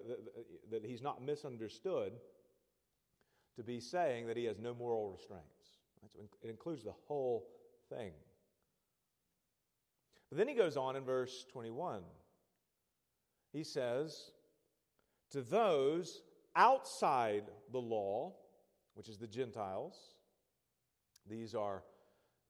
that 0.71 0.85
he's 0.85 1.01
not 1.01 1.21
misunderstood 1.21 2.13
to 3.55 3.63
be 3.63 3.79
saying 3.79 4.27
that 4.27 4.37
he 4.37 4.45
has 4.45 4.59
no 4.59 4.73
moral 4.73 5.11
restraints. 5.11 5.79
So 6.11 6.19
it 6.43 6.49
includes 6.49 6.83
the 6.83 6.93
whole 7.07 7.47
thing. 7.89 8.11
But 10.33 10.39
then 10.39 10.47
he 10.47 10.55
goes 10.55 10.77
on 10.77 10.95
in 10.95 11.03
verse 11.03 11.45
21. 11.51 12.01
He 13.51 13.63
says, 13.63 14.31
To 15.29 15.43
those 15.43 16.23
outside 16.55 17.43
the 17.71 17.77
law, 17.77 18.33
which 18.95 19.09
is 19.09 19.19
the 19.19 19.27
Gentiles, 19.27 19.95
these 21.29 21.53
are 21.53 21.83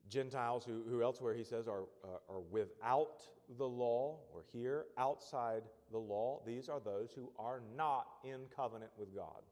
Gentiles 0.08 0.64
who, 0.64 0.82
who 0.88 1.02
elsewhere 1.02 1.34
he 1.34 1.44
says 1.44 1.68
are, 1.68 1.82
uh, 2.02 2.32
are 2.32 2.40
without 2.40 3.20
the 3.58 3.68
law, 3.68 4.20
or 4.32 4.44
here 4.50 4.86
outside 4.96 5.64
the 5.92 5.98
law. 5.98 6.40
These 6.46 6.70
are 6.70 6.80
those 6.80 7.12
who 7.14 7.32
are 7.38 7.60
not 7.76 8.06
in 8.24 8.46
covenant 8.56 8.92
with 8.96 9.14
God. 9.14 9.42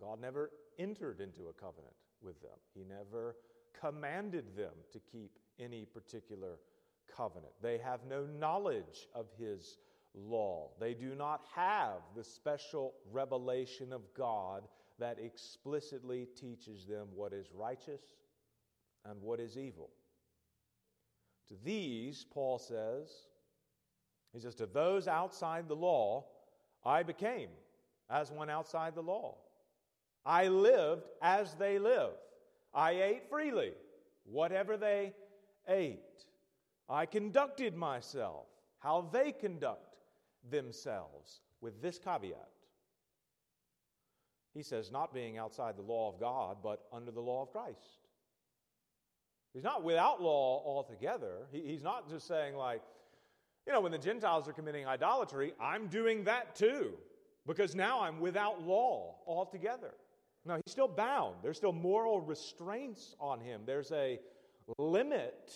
God 0.00 0.20
never 0.20 0.52
entered 0.78 1.20
into 1.20 1.48
a 1.48 1.52
covenant 1.52 1.96
with 2.22 2.40
them, 2.40 2.58
He 2.72 2.84
never 2.84 3.34
commanded 3.80 4.56
them 4.56 4.74
to 4.92 5.00
keep 5.00 5.40
any 5.58 5.84
particular 5.84 6.58
covenant. 7.16 7.52
They 7.62 7.78
have 7.78 8.00
no 8.08 8.26
knowledge 8.38 9.08
of 9.14 9.26
his 9.38 9.78
law. 10.14 10.70
They 10.80 10.94
do 10.94 11.14
not 11.14 11.44
have 11.54 12.00
the 12.14 12.24
special 12.24 12.94
revelation 13.10 13.92
of 13.92 14.02
God 14.16 14.62
that 14.98 15.18
explicitly 15.18 16.26
teaches 16.38 16.86
them 16.86 17.08
what 17.14 17.32
is 17.32 17.46
righteous 17.54 18.02
and 19.04 19.20
what 19.20 19.40
is 19.40 19.56
evil. 19.56 19.90
To 21.48 21.54
these, 21.64 22.24
Paul 22.32 22.58
says, 22.58 23.10
he 24.32 24.40
says, 24.40 24.54
to 24.56 24.66
those 24.66 25.06
outside 25.06 25.68
the 25.68 25.76
law, 25.76 26.26
I 26.84 27.02
became 27.02 27.48
as 28.10 28.30
one 28.30 28.50
outside 28.50 28.94
the 28.94 29.02
law. 29.02 29.36
I 30.24 30.48
lived 30.48 31.08
as 31.22 31.54
they 31.54 31.78
live. 31.78 32.10
I 32.74 32.90
ate 32.92 33.30
freely, 33.30 33.72
whatever 34.24 34.76
they 34.76 35.12
ate. 35.68 36.00
I 36.88 37.06
conducted 37.06 37.76
myself 37.76 38.46
how 38.78 39.08
they 39.12 39.32
conduct 39.32 39.96
themselves, 40.48 41.40
with 41.60 41.82
this 41.82 41.98
caveat. 41.98 42.48
He 44.54 44.62
says, 44.62 44.90
not 44.90 45.12
being 45.12 45.36
outside 45.36 45.76
the 45.76 45.82
law 45.82 46.08
of 46.12 46.20
God, 46.20 46.58
but 46.62 46.84
under 46.92 47.10
the 47.10 47.20
law 47.20 47.42
of 47.42 47.50
Christ. 47.50 48.06
He's 49.52 49.64
not 49.64 49.82
without 49.82 50.22
law 50.22 50.62
altogether. 50.64 51.46
he's 51.50 51.82
not 51.82 52.08
just 52.08 52.26
saying, 52.26 52.56
like, 52.56 52.82
you 53.66 53.72
know, 53.72 53.80
when 53.80 53.92
the 53.92 53.98
Gentiles 53.98 54.48
are 54.48 54.52
committing 54.52 54.86
idolatry, 54.86 55.52
I'm 55.60 55.88
doing 55.88 56.24
that 56.24 56.54
too, 56.54 56.92
because 57.46 57.74
now 57.74 58.00
I'm 58.00 58.20
without 58.20 58.62
law 58.62 59.16
altogether. 59.26 59.94
No, 60.44 60.56
he's 60.56 60.72
still 60.72 60.88
bound. 60.88 61.36
There's 61.42 61.56
still 61.56 61.72
moral 61.72 62.20
restraints 62.20 63.16
on 63.18 63.40
him. 63.40 63.62
There's 63.66 63.90
a 63.90 64.20
limit 64.78 65.52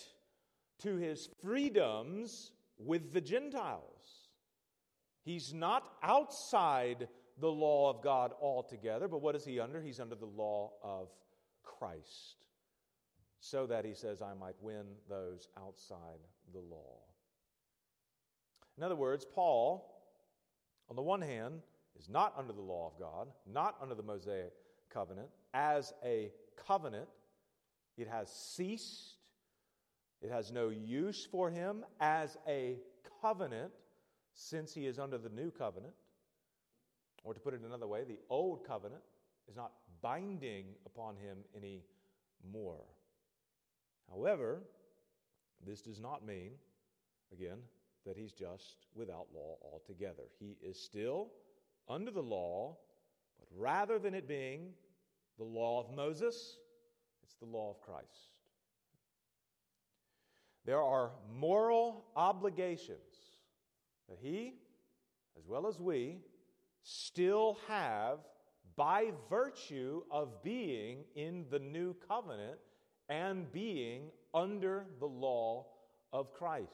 to 0.83 0.97
his 0.97 1.29
freedoms 1.41 2.51
with 2.77 3.13
the 3.13 3.21
Gentiles. 3.21 4.29
He's 5.23 5.53
not 5.53 5.83
outside 6.01 7.07
the 7.39 7.51
law 7.51 7.89
of 7.89 8.03
God 8.03 8.33
altogether, 8.41 9.07
but 9.07 9.21
what 9.21 9.35
is 9.35 9.45
he 9.45 9.59
under? 9.59 9.81
He's 9.81 9.99
under 9.99 10.15
the 10.15 10.25
law 10.25 10.71
of 10.83 11.09
Christ. 11.63 12.45
So 13.39 13.65
that 13.67 13.85
he 13.85 13.93
says, 13.93 14.21
I 14.21 14.33
might 14.33 14.55
win 14.61 14.85
those 15.09 15.47
outside 15.57 16.19
the 16.53 16.59
law. 16.59 16.99
In 18.77 18.83
other 18.83 18.95
words, 18.95 19.25
Paul, 19.25 20.03
on 20.89 20.95
the 20.95 21.01
one 21.01 21.21
hand, 21.21 21.61
is 21.99 22.09
not 22.09 22.33
under 22.37 22.53
the 22.53 22.61
law 22.61 22.87
of 22.87 22.99
God, 22.99 23.27
not 23.51 23.75
under 23.81 23.95
the 23.95 24.03
Mosaic 24.03 24.53
covenant. 24.91 25.29
As 25.53 25.93
a 26.03 26.31
covenant, 26.67 27.07
it 27.97 28.07
has 28.07 28.29
ceased 28.29 29.17
it 30.21 30.29
has 30.29 30.51
no 30.51 30.69
use 30.69 31.27
for 31.29 31.49
him 31.49 31.83
as 31.99 32.37
a 32.47 32.77
covenant 33.21 33.71
since 34.33 34.73
he 34.73 34.85
is 34.85 34.99
under 34.99 35.17
the 35.17 35.29
new 35.29 35.51
covenant. 35.51 35.93
Or 37.23 37.33
to 37.33 37.39
put 37.39 37.53
it 37.53 37.61
another 37.61 37.87
way, 37.87 38.03
the 38.03 38.19
old 38.29 38.65
covenant 38.65 39.01
is 39.47 39.55
not 39.55 39.73
binding 40.01 40.65
upon 40.85 41.15
him 41.15 41.37
any 41.55 41.83
more. 42.51 42.83
However, 44.09 44.63
this 45.65 45.81
does 45.81 45.99
not 45.99 46.25
mean, 46.25 46.51
again, 47.31 47.59
that 48.05 48.17
he's 48.17 48.31
just 48.31 48.87
without 48.95 49.27
law 49.33 49.57
altogether. 49.61 50.23
He 50.39 50.57
is 50.61 50.79
still 50.79 51.29
under 51.87 52.11
the 52.11 52.21
law, 52.21 52.77
but 53.39 53.47
rather 53.55 53.99
than 53.99 54.13
it 54.13 54.27
being 54.27 54.69
the 55.37 55.43
law 55.43 55.79
of 55.79 55.95
Moses, 55.95 56.57
it's 57.23 57.35
the 57.35 57.45
law 57.45 57.69
of 57.69 57.81
Christ. 57.81 58.30
There 60.71 60.81
are 60.81 61.11
moral 61.37 62.05
obligations 62.15 63.41
that 64.07 64.19
he, 64.21 64.53
as 65.37 65.45
well 65.45 65.67
as 65.67 65.81
we, 65.81 66.19
still 66.81 67.57
have 67.67 68.19
by 68.77 69.11
virtue 69.29 70.03
of 70.09 70.41
being 70.43 71.03
in 71.13 71.43
the 71.51 71.59
new 71.59 71.93
covenant 72.07 72.57
and 73.09 73.51
being 73.51 74.11
under 74.33 74.85
the 75.01 75.07
law 75.07 75.65
of 76.13 76.33
Christ. 76.33 76.69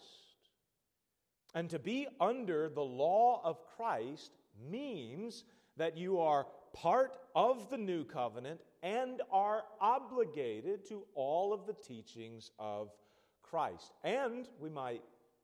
And 1.55 1.67
to 1.71 1.79
be 1.79 2.05
under 2.21 2.69
the 2.69 2.85
law 2.85 3.41
of 3.43 3.65
Christ 3.77 4.29
means 4.69 5.43
that 5.77 5.97
you 5.97 6.19
are 6.19 6.45
part 6.71 7.17
of 7.35 7.71
the 7.71 7.79
new 7.79 8.03
covenant 8.03 8.59
and 8.83 9.23
are 9.31 9.63
obligated 9.81 10.87
to 10.89 11.03
all 11.15 11.51
of 11.51 11.65
the 11.65 11.73
teachings 11.73 12.51
of 12.59 12.91
Christ. 13.49 13.93
And 14.03 14.47
we 14.59 14.69
might 14.69 15.03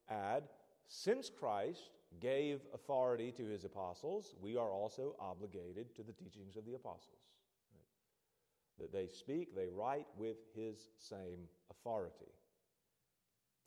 add, 0.09 0.43
since 0.87 1.29
Christ 1.29 1.91
gave 2.19 2.61
authority 2.73 3.31
to 3.31 3.45
his 3.45 3.65
apostles, 3.65 4.35
we 4.41 4.57
are 4.57 4.71
also 4.71 5.15
obligated 5.19 5.95
to 5.95 6.03
the 6.03 6.13
teachings 6.13 6.55
of 6.55 6.65
the 6.65 6.75
apostles. 6.75 7.19
That 8.79 8.91
they 8.91 9.07
speak, 9.07 9.55
they 9.55 9.69
write 9.69 10.07
with 10.17 10.37
his 10.55 10.89
same 10.97 11.47
authority. 11.69 12.31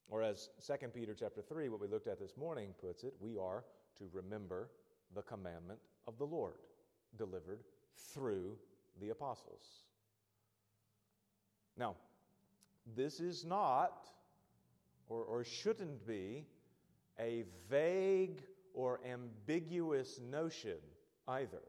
Or 0.08 0.22
as 0.22 0.50
2 0.64 0.88
Peter 0.88 1.14
chapter 1.18 1.42
3, 1.42 1.68
what 1.68 1.80
we 1.80 1.88
looked 1.88 2.06
at 2.06 2.20
this 2.20 2.36
morning 2.36 2.74
puts 2.80 3.02
it, 3.02 3.14
we 3.20 3.36
are 3.36 3.64
to 3.98 4.08
remember 4.12 4.68
the 5.14 5.22
commandment 5.22 5.80
of 6.06 6.18
the 6.18 6.26
Lord 6.26 6.54
delivered 7.16 7.60
through 7.96 8.56
the 9.00 9.10
apostles. 9.10 9.84
Now, 11.76 11.96
this 12.94 13.20
is 13.20 13.44
not 13.44 14.08
or, 15.08 15.22
or 15.22 15.44
shouldn't 15.44 16.06
be 16.06 16.46
a 17.18 17.44
vague 17.70 18.42
or 18.74 19.00
ambiguous 19.10 20.20
notion 20.30 20.78
either. 21.28 21.62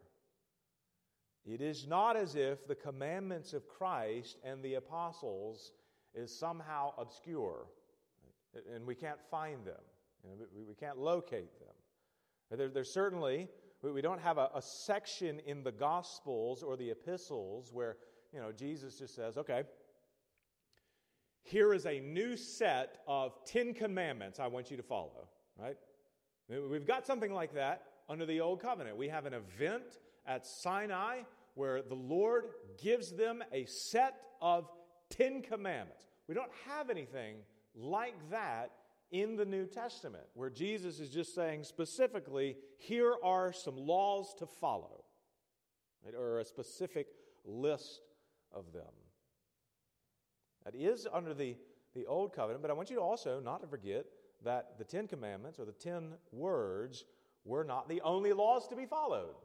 It 1.45 1.61
is 1.61 1.87
not 1.87 2.17
as 2.17 2.35
if 2.35 2.67
the 2.67 2.75
commandments 2.75 3.53
of 3.53 3.67
Christ 3.69 4.37
and 4.43 4.61
the 4.61 4.75
apostles 4.75 5.71
is 6.13 6.37
somehow 6.37 6.93
obscure 6.97 7.67
and 8.73 8.85
we 8.85 8.95
can't 8.95 9.19
find 9.29 9.65
them. 9.65 9.81
You 10.23 10.29
know, 10.31 10.45
we, 10.67 10.73
can't 10.73 10.97
locate 10.97 11.59
them. 11.59 12.57
There, 12.57 12.69
there's 12.69 12.91
certainly, 12.91 13.47
we, 13.81 13.91
we 13.91 14.01
don't 14.01 14.19
have 14.19 14.37
a, 14.37 14.49
a, 14.55 14.61
section 14.61 15.39
in 15.45 15.63
the 15.63 15.71
Gospels 15.71 16.63
or 16.63 16.75
the 16.75 16.89
epistles 16.89 17.71
where, 17.71 17.97
you 18.33 18.39
know, 18.39 18.51
Jesus 18.51 18.97
just 18.97 19.15
says, 19.15 19.37
okay, 19.37 19.63
here 21.47 21.73
is 21.73 21.85
a 21.85 22.01
new 22.01 22.35
set 22.35 22.97
of 23.07 23.33
Ten 23.45 23.73
Commandments 23.73 24.37
I 24.37 24.47
want 24.47 24.69
you 24.69 24.75
to 24.75 24.83
follow, 24.83 25.29
right? 25.57 25.77
We've 26.49 26.85
got 26.85 27.05
something 27.05 27.33
like 27.33 27.53
that 27.53 27.83
under 28.09 28.25
the 28.25 28.41
Old 28.41 28.61
Covenant. 28.61 28.97
We 28.97 29.07
have 29.07 29.25
an 29.25 29.33
event 29.33 29.99
at 30.25 30.45
Sinai 30.45 31.21
where 31.55 31.81
the 31.81 31.95
Lord 31.95 32.49
gives 32.81 33.11
them 33.11 33.41
a 33.53 33.63
set 33.65 34.15
of 34.41 34.69
Ten 35.09 35.41
Commandments. 35.41 36.05
We 36.27 36.35
don't 36.35 36.51
have 36.67 36.89
anything 36.89 37.37
like 37.73 38.15
that 38.29 38.71
in 39.11 39.37
the 39.37 39.45
New 39.45 39.67
Testament, 39.67 40.25
where 40.33 40.49
Jesus 40.49 40.99
is 40.99 41.09
just 41.09 41.33
saying 41.33 41.63
specifically, 41.63 42.57
here 42.77 43.15
are 43.23 43.53
some 43.53 43.77
laws 43.77 44.35
to 44.39 44.45
follow, 44.45 45.05
right? 46.03 46.13
or 46.13 46.39
a 46.39 46.45
specific 46.45 47.07
list 47.45 48.01
of 48.53 48.73
them. 48.73 48.83
That 50.67 50.75
is 50.77 51.07
under 51.13 51.33
the, 51.33 51.55
the 51.95 52.05
Old 52.07 52.33
Covenant, 52.33 52.61
but 52.61 52.69
I 52.69 52.73
want 52.73 52.89
you 52.89 52.97
to 52.97 53.01
also 53.01 53.39
not 53.39 53.61
to 53.61 53.67
forget 53.67 54.05
that 54.43 54.77
the 54.77 54.83
Ten 54.83 55.07
Commandments 55.07 55.59
or 55.59 55.65
the 55.65 55.71
Ten 55.71 56.09
Words 56.33 57.05
were 57.45 57.63
not 57.63 57.87
the 57.87 58.01
only 58.01 58.33
laws 58.33 58.67
to 58.67 58.75
be 58.75 58.85
followed. 58.85 59.35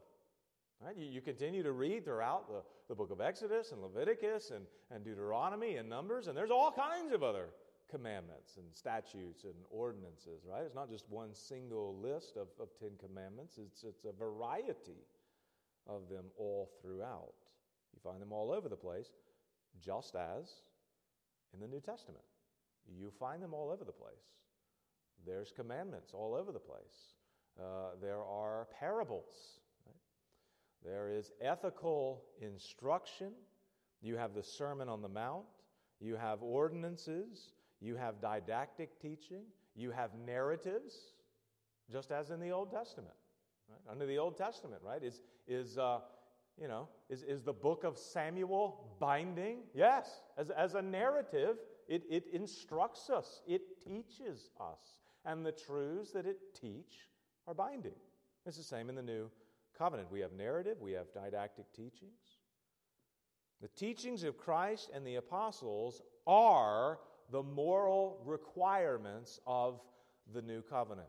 Right? 0.84 0.96
You, 0.96 1.06
you, 1.06 1.20
continue 1.20 1.62
to 1.62 1.70
read 1.70 2.04
throughout 2.04 2.48
the, 2.48 2.62
the 2.88 2.96
book 2.96 3.12
of 3.12 3.20
Exodus 3.20 3.70
and 3.70 3.80
Leviticus 3.80 4.50
and, 4.50 4.66
and 4.90 5.04
Deuteronomy 5.04 5.76
and 5.76 5.88
Numbers, 5.88 6.26
and 6.26 6.36
there's 6.36 6.50
all 6.50 6.72
kinds 6.72 7.12
of 7.12 7.22
other 7.22 7.50
commandments 7.88 8.56
and 8.56 8.66
statutes 8.74 9.44
and 9.44 9.54
ordinances, 9.70 10.42
right? 10.44 10.64
It's 10.66 10.74
not 10.74 10.90
just 10.90 11.04
one 11.08 11.36
single 11.36 11.96
list 12.00 12.36
of, 12.36 12.48
of 12.58 12.68
Ten 12.80 12.90
Commandments, 12.98 13.60
it's, 13.64 13.84
it's 13.84 14.04
a 14.06 14.12
variety 14.12 14.96
of 15.86 16.08
them 16.08 16.24
all 16.36 16.68
throughout. 16.82 17.34
You 17.94 18.00
find 18.02 18.20
them 18.20 18.32
all 18.32 18.50
over 18.50 18.68
the 18.68 18.74
place, 18.74 19.12
just 19.80 20.16
as 20.16 20.62
in 21.54 21.60
the 21.60 21.66
New 21.66 21.80
Testament. 21.80 22.24
You 22.88 23.10
find 23.18 23.42
them 23.42 23.54
all 23.54 23.70
over 23.70 23.84
the 23.84 23.92
place. 23.92 24.12
There's 25.26 25.52
commandments 25.54 26.12
all 26.14 26.34
over 26.34 26.52
the 26.52 26.58
place. 26.58 27.14
Uh, 27.60 27.96
there 28.00 28.22
are 28.22 28.66
parables. 28.78 29.60
Right? 29.86 29.94
There 30.84 31.08
is 31.08 31.30
ethical 31.40 32.24
instruction. 32.40 33.32
You 34.00 34.16
have 34.16 34.34
the 34.34 34.42
Sermon 34.42 34.88
on 34.88 35.00
the 35.02 35.08
Mount. 35.08 35.44
You 36.00 36.16
have 36.16 36.42
ordinances. 36.42 37.52
You 37.82 37.96
have 37.96 38.20
didactic 38.20 39.00
teaching, 39.00 39.42
you 39.74 39.90
have 39.90 40.10
narratives, 40.24 40.94
just 41.90 42.12
as 42.12 42.30
in 42.30 42.38
the 42.38 42.50
Old 42.50 42.70
Testament. 42.70 43.14
Right? 43.68 43.80
Under 43.90 44.06
the 44.06 44.18
Old 44.18 44.38
Testament, 44.38 44.80
right? 44.84 45.02
Is, 45.02 45.20
is 45.48 45.78
uh, 45.78 45.98
you 46.62 46.68
know, 46.68 46.88
is, 47.10 47.24
is 47.24 47.42
the 47.42 47.52
book 47.52 47.82
of 47.82 47.98
Samuel 47.98 48.96
binding? 49.00 49.64
Yes. 49.74 50.22
As, 50.38 50.50
as 50.50 50.74
a 50.74 50.80
narrative, 50.80 51.56
it, 51.88 52.04
it 52.08 52.26
instructs 52.32 53.10
us, 53.10 53.42
it 53.48 53.82
teaches 53.84 54.50
us. 54.60 55.00
And 55.24 55.44
the 55.44 55.50
truths 55.50 56.12
that 56.12 56.24
it 56.24 56.38
teach 56.58 57.08
are 57.48 57.54
binding. 57.54 57.96
It's 58.46 58.56
the 58.56 58.62
same 58.62 58.88
in 58.88 58.94
the 58.94 59.02
New 59.02 59.28
Covenant. 59.76 60.10
We 60.12 60.20
have 60.20 60.32
narrative, 60.32 60.76
we 60.80 60.92
have 60.92 61.12
didactic 61.12 61.72
teachings. 61.72 62.38
The 63.60 63.68
teachings 63.68 64.22
of 64.22 64.38
Christ 64.38 64.90
and 64.94 65.04
the 65.04 65.16
apostles 65.16 66.00
are 66.26 66.98
the 67.30 67.42
moral 67.42 68.20
requirements 68.24 69.40
of 69.46 69.80
the 70.32 70.42
new 70.42 70.62
covenant. 70.62 71.08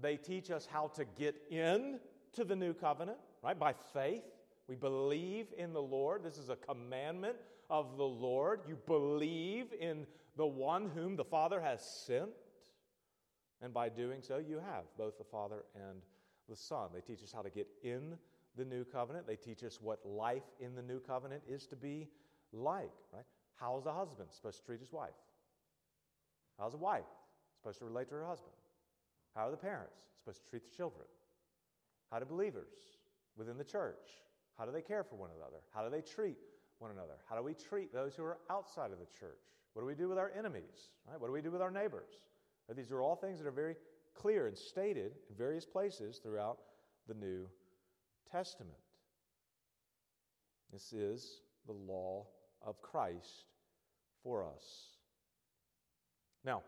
They 0.00 0.16
teach 0.16 0.50
us 0.50 0.68
how 0.70 0.88
to 0.94 1.04
get 1.04 1.34
in 1.50 1.98
to 2.34 2.44
the 2.44 2.54
new 2.54 2.74
covenant, 2.74 3.18
right? 3.42 3.58
By 3.58 3.74
faith. 3.92 4.22
We 4.68 4.76
believe 4.76 5.46
in 5.56 5.72
the 5.72 5.82
Lord. 5.82 6.22
This 6.22 6.36
is 6.36 6.50
a 6.50 6.56
commandment 6.56 7.36
of 7.70 7.96
the 7.96 8.04
Lord. 8.04 8.60
You 8.68 8.76
believe 8.86 9.72
in 9.80 10.06
the 10.36 10.46
one 10.46 10.90
whom 10.94 11.16
the 11.16 11.24
Father 11.24 11.60
has 11.60 11.82
sent. 11.82 12.30
And 13.62 13.72
by 13.72 13.88
doing 13.88 14.22
so, 14.22 14.38
you 14.38 14.56
have 14.56 14.84
both 14.96 15.18
the 15.18 15.24
Father 15.24 15.64
and 15.74 16.02
the 16.48 16.54
Son. 16.54 16.90
They 16.94 17.00
teach 17.00 17.22
us 17.22 17.32
how 17.32 17.42
to 17.42 17.50
get 17.50 17.66
in 17.82 18.16
the 18.56 18.64
new 18.64 18.84
covenant. 18.84 19.26
They 19.26 19.36
teach 19.36 19.64
us 19.64 19.80
what 19.80 20.04
life 20.04 20.44
in 20.60 20.74
the 20.74 20.82
new 20.82 21.00
covenant 21.00 21.42
is 21.48 21.66
to 21.68 21.76
be 21.76 22.08
like, 22.52 22.92
right? 23.12 23.24
How 23.54 23.76
is 23.78 23.86
a 23.86 23.92
husband 23.92 24.28
supposed 24.30 24.60
to 24.60 24.66
treat 24.66 24.80
his 24.80 24.92
wife? 24.92 25.10
How's 26.58 26.74
a 26.74 26.78
wife 26.78 27.04
supposed 27.56 27.78
to 27.78 27.86
relate 27.86 28.08
to 28.08 28.16
her 28.16 28.26
husband? 28.26 28.52
How 29.34 29.48
are 29.48 29.50
the 29.50 29.56
parents 29.56 29.96
supposed 30.18 30.44
to 30.44 30.50
treat 30.50 30.64
the 30.64 30.76
children? 30.76 31.06
How 32.10 32.18
do 32.18 32.24
believers 32.24 32.98
within 33.36 33.58
the 33.58 33.64
church, 33.64 34.10
how 34.58 34.64
do 34.64 34.72
they 34.72 34.82
care 34.82 35.04
for 35.04 35.16
one 35.16 35.30
another? 35.36 35.62
How 35.72 35.84
do 35.84 35.90
they 35.90 36.00
treat 36.00 36.36
one 36.78 36.90
another? 36.90 37.14
How 37.28 37.36
do 37.36 37.42
we 37.42 37.54
treat 37.54 37.92
those 37.92 38.14
who 38.14 38.24
are 38.24 38.38
outside 38.50 38.90
of 38.90 38.98
the 38.98 39.06
church? 39.18 39.38
What 39.72 39.82
do 39.82 39.86
we 39.86 39.94
do 39.94 40.08
with 40.08 40.18
our 40.18 40.32
enemies? 40.36 40.90
Right? 41.08 41.20
What 41.20 41.28
do 41.28 41.32
we 41.32 41.42
do 41.42 41.50
with 41.50 41.62
our 41.62 41.70
neighbors? 41.70 42.10
These 42.74 42.90
are 42.90 43.00
all 43.00 43.16
things 43.16 43.38
that 43.38 43.46
are 43.46 43.52
very 43.52 43.76
clear 44.14 44.48
and 44.48 44.58
stated 44.58 45.12
in 45.30 45.36
various 45.36 45.64
places 45.64 46.18
throughout 46.22 46.58
the 47.06 47.14
New 47.14 47.48
Testament. 48.30 48.76
This 50.72 50.92
is 50.92 51.40
the 51.66 51.72
law 51.72 52.26
of 52.60 52.82
Christ 52.82 53.46
for 54.22 54.44
us. 54.44 54.88
Now, 56.44 56.62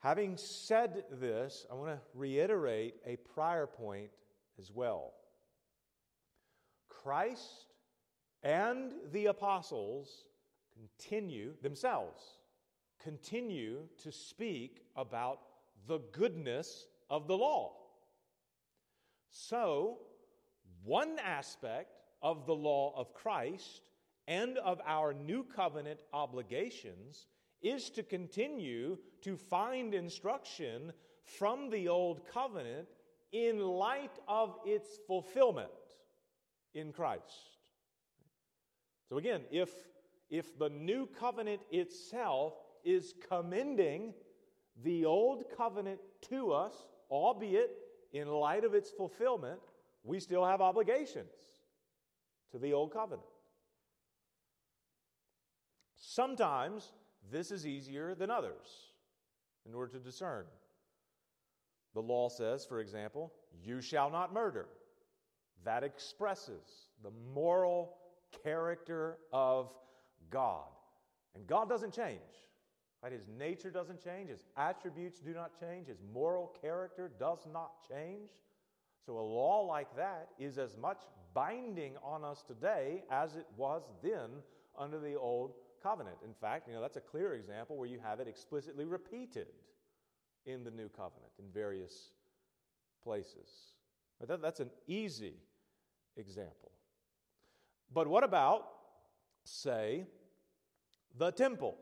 having 0.00 0.36
said 0.36 1.04
this, 1.12 1.64
I 1.70 1.74
want 1.74 1.90
to 1.90 2.00
reiterate 2.14 2.96
a 3.06 3.16
prior 3.16 3.66
point 3.66 4.10
as 4.58 4.70
well. 4.70 5.14
Christ 7.02 7.66
and 8.42 8.92
the 9.12 9.26
apostles 9.26 10.24
continue 10.74 11.54
themselves 11.62 12.22
continue 13.02 13.80
to 14.02 14.12
speak 14.12 14.82
about 14.96 15.40
the 15.86 15.98
goodness 16.12 16.86
of 17.10 17.26
the 17.26 17.36
law. 17.36 17.72
So, 19.30 19.98
one 20.84 21.16
aspect 21.22 21.98
of 22.22 22.46
the 22.46 22.54
law 22.54 22.94
of 22.96 23.14
Christ 23.14 23.82
and 24.28 24.58
of 24.58 24.80
our 24.86 25.12
new 25.12 25.42
covenant 25.42 26.00
obligations 26.12 27.26
is 27.60 27.90
to 27.90 28.02
continue 28.02 28.98
to 29.22 29.36
find 29.36 29.94
instruction 29.94 30.92
from 31.24 31.70
the 31.70 31.88
old 31.88 32.26
covenant 32.26 32.88
in 33.32 33.58
light 33.58 34.18
of 34.28 34.58
its 34.64 34.98
fulfillment 35.06 35.70
in 36.74 36.92
Christ. 36.92 37.58
So 39.08 39.18
again, 39.18 39.42
if 39.50 39.70
if 40.30 40.58
the 40.58 40.70
new 40.70 41.06
covenant 41.20 41.60
itself 41.70 42.54
is 42.84 43.14
commending 43.28 44.14
the 44.82 45.04
old 45.04 45.44
covenant 45.56 46.00
to 46.30 46.52
us, 46.52 46.74
albeit 47.10 47.70
in 48.12 48.28
light 48.28 48.64
of 48.64 48.74
its 48.74 48.90
fulfillment, 48.90 49.60
we 50.04 50.18
still 50.18 50.44
have 50.44 50.62
obligations 50.62 51.28
to 52.50 52.58
the 52.58 52.72
old 52.72 52.92
covenant. 52.92 53.28
Sometimes 55.96 56.92
this 57.30 57.50
is 57.50 57.66
easier 57.66 58.14
than 58.14 58.30
others. 58.30 58.92
in 59.66 59.74
order 59.74 59.92
to 59.92 59.98
discern. 59.98 60.44
The 61.94 62.02
law 62.02 62.28
says, 62.28 62.64
for 62.64 62.80
example, 62.80 63.32
you 63.62 63.80
shall 63.80 64.10
not 64.10 64.32
murder. 64.32 64.66
That 65.64 65.84
expresses 65.84 66.90
the 67.02 67.10
moral 67.34 67.94
character 68.42 69.18
of 69.32 69.70
God. 70.30 70.68
And 71.34 71.46
God 71.46 71.68
doesn't 71.68 71.94
change. 71.94 72.20
Right? 73.02 73.12
His 73.12 73.26
nature 73.36 73.70
doesn't 73.70 74.02
change, 74.02 74.30
his 74.30 74.44
attributes 74.56 75.18
do 75.18 75.34
not 75.34 75.58
change, 75.58 75.88
his 75.88 75.98
moral 76.14 76.54
character 76.60 77.10
does 77.18 77.40
not 77.52 77.72
change. 77.88 78.30
So 79.04 79.18
a 79.18 79.20
law 79.20 79.62
like 79.62 79.96
that 79.96 80.28
is 80.38 80.56
as 80.56 80.76
much 80.76 81.02
binding 81.34 81.94
on 82.04 82.24
us 82.24 82.44
today 82.46 83.02
as 83.10 83.34
it 83.34 83.46
was 83.56 83.82
then 84.02 84.30
under 84.78 85.00
the 85.00 85.16
old 85.16 85.54
covenant. 85.82 86.16
In 86.24 86.32
fact, 86.34 86.68
you 86.68 86.74
know, 86.74 86.80
that's 86.80 86.96
a 86.96 87.00
clear 87.00 87.34
example 87.34 87.76
where 87.76 87.88
you 87.88 87.98
have 88.02 88.20
it 88.20 88.28
explicitly 88.28 88.84
repeated 88.84 89.48
in 90.46 90.62
the 90.62 90.70
new 90.70 90.88
covenant 90.88 91.32
in 91.40 91.46
various 91.52 92.10
places. 93.02 93.72
That, 94.26 94.40
that's 94.40 94.60
an 94.60 94.70
easy 94.86 95.34
example. 96.16 96.72
But 97.92 98.06
what 98.06 98.24
about, 98.24 98.66
say, 99.44 100.06
the 101.18 101.30
temple? 101.30 101.76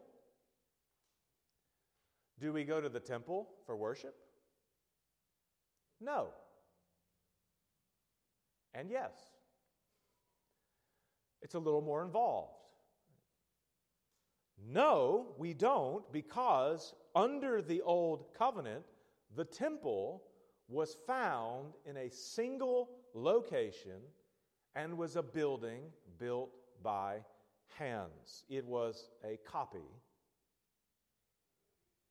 Do 2.38 2.52
we 2.52 2.64
go 2.64 2.80
to 2.80 2.88
the 2.88 3.00
temple 3.00 3.48
for 3.66 3.76
worship? 3.76 4.14
No. 6.00 6.28
And 8.74 8.90
yes. 8.90 9.12
It's 11.42 11.54
a 11.54 11.58
little 11.58 11.82
more 11.82 12.02
involved. 12.02 12.54
No, 14.66 15.34
we 15.38 15.54
don't, 15.54 16.10
because 16.12 16.94
under 17.14 17.62
the 17.62 17.80
old 17.82 18.26
covenant, 18.36 18.84
the 19.34 19.44
temple 19.44 20.22
was 20.68 20.96
found 21.06 21.72
in 21.86 21.96
a 21.96 22.10
single 22.10 22.90
location 23.14 24.00
and 24.74 24.96
was 24.96 25.16
a 25.16 25.22
building 25.22 25.82
built 26.18 26.50
by 26.82 27.20
hands. 27.78 28.44
It 28.48 28.64
was 28.64 29.08
a 29.24 29.38
copy 29.46 29.78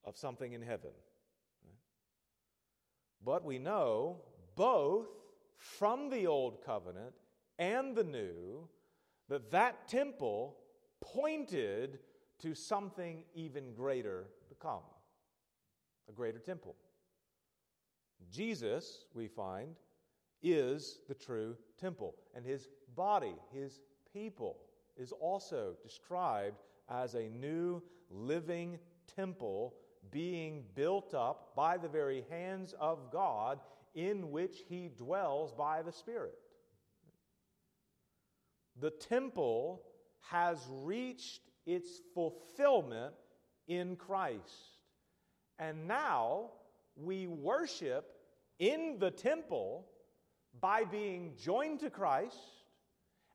of 0.04 0.18
something 0.18 0.54
in 0.54 0.62
heaven. 0.62 0.92
But 3.24 3.44
we 3.44 3.60
know 3.60 4.22
both 4.56 5.08
from 5.58 6.10
the 6.10 6.26
old 6.28 6.64
covenant 6.66 7.14
and 7.58 7.96
the 7.96 8.04
new 8.04 8.68
that 9.28 9.52
that 9.52 9.88
temple 9.88 10.58
pointed 11.02 12.00
to 12.40 12.56
something 12.56 13.24
even 13.36 13.74
greater 13.74 14.28
to 14.48 14.56
come 14.56 14.84
a 16.10 16.12
greater 16.12 16.40
temple. 16.40 16.76
Jesus, 18.32 19.06
we 19.14 19.28
find, 19.28 19.76
is 20.42 21.00
the 21.08 21.16
true 21.16 21.56
temple, 21.80 22.16
and 22.36 22.46
his 22.46 22.70
body, 22.96 23.36
his 23.54 23.80
people, 24.14 24.58
is 24.98 25.12
also 25.12 25.74
described 25.84 26.58
as 26.90 27.14
a 27.14 27.30
new 27.30 27.82
living 28.10 28.80
temple 29.16 29.76
being 30.12 30.64
built 30.76 31.14
up 31.14 31.56
by 31.56 31.78
the 31.78 31.88
very 31.88 32.26
hands 32.30 32.74
of 32.80 33.12
God 33.12 33.60
in 33.96 34.32
which 34.32 34.64
he 34.68 34.90
dwells 34.98 35.54
by 35.54 35.82
the 35.82 35.92
Spirit. 35.92 36.38
The 38.80 38.92
temple 38.92 39.84
has 40.22 40.58
reached 40.70 41.42
its 41.66 41.90
fulfillment 42.14 43.14
in 43.68 43.96
Christ. 43.96 44.80
And 45.58 45.88
now 45.88 46.52
we 46.96 47.28
worship 47.28 48.06
in 48.60 48.98
the 49.00 49.12
temple 49.12 49.86
by 50.60 50.84
being 50.84 51.34
joined 51.38 51.80
to 51.82 51.90
Christ 51.90 52.38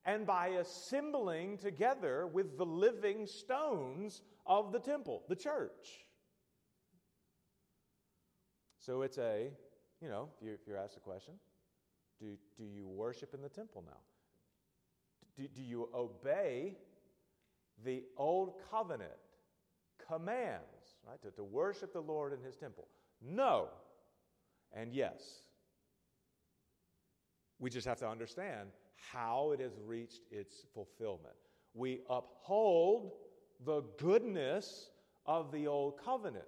and 0.05 0.27
by 0.27 0.49
assembling 0.49 1.59
together 1.59 2.27
with 2.27 2.59
the 2.59 2.67
living 2.67 3.27
stones 3.27 4.23
of 4.47 4.73
the 4.73 4.79
temple, 4.79 5.23
the 5.29 5.37
church. 5.37 6.05
So 8.79 9.03
it's 9.03 9.17
a, 9.19 9.51
you 10.03 10.09
know, 10.09 10.29
if 10.43 10.61
if 10.61 10.67
you're 10.67 10.77
asked 10.77 10.97
a 10.99 11.01
question, 11.01 11.35
do, 12.21 12.37
do 12.59 12.65
you 12.65 12.87
worship 12.87 13.33
in 13.33 13.41
the 13.41 13.49
temple 13.49 13.83
now? 13.87 13.97
Do, 15.37 15.49
do 15.49 15.63
you 15.63 15.89
obey 15.95 16.77
the 17.85 18.05
old 18.17 18.55
covenant 18.71 19.11
commands, 20.07 20.99
right, 21.09 21.21
to, 21.23 21.31
to 21.33 21.45
worship 21.45 21.93
the 21.93 22.01
Lord 22.01 22.33
in 22.33 22.41
his 22.41 22.57
temple? 22.57 22.89
No. 23.23 23.69
And 24.73 24.93
yes. 24.93 25.43
We 27.59 27.71
just 27.71 27.87
have 27.87 27.99
to 27.99 28.09
understand 28.09 28.69
how 29.13 29.53
it 29.53 29.61
has 29.61 29.73
reached 29.85 30.23
its 30.31 30.67
fulfillment. 30.75 31.35
We 31.75 32.01
uphold 32.09 33.13
the 33.65 33.83
goodness 33.99 34.91
of 35.27 35.53
the 35.53 35.67
old 35.67 35.99
covenant 36.03 36.45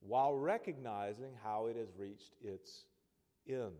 while 0.00 0.34
recognizing 0.34 1.32
how 1.42 1.66
it 1.66 1.76
has 1.76 1.88
reached 1.96 2.32
its 2.42 2.84
end. 3.48 3.72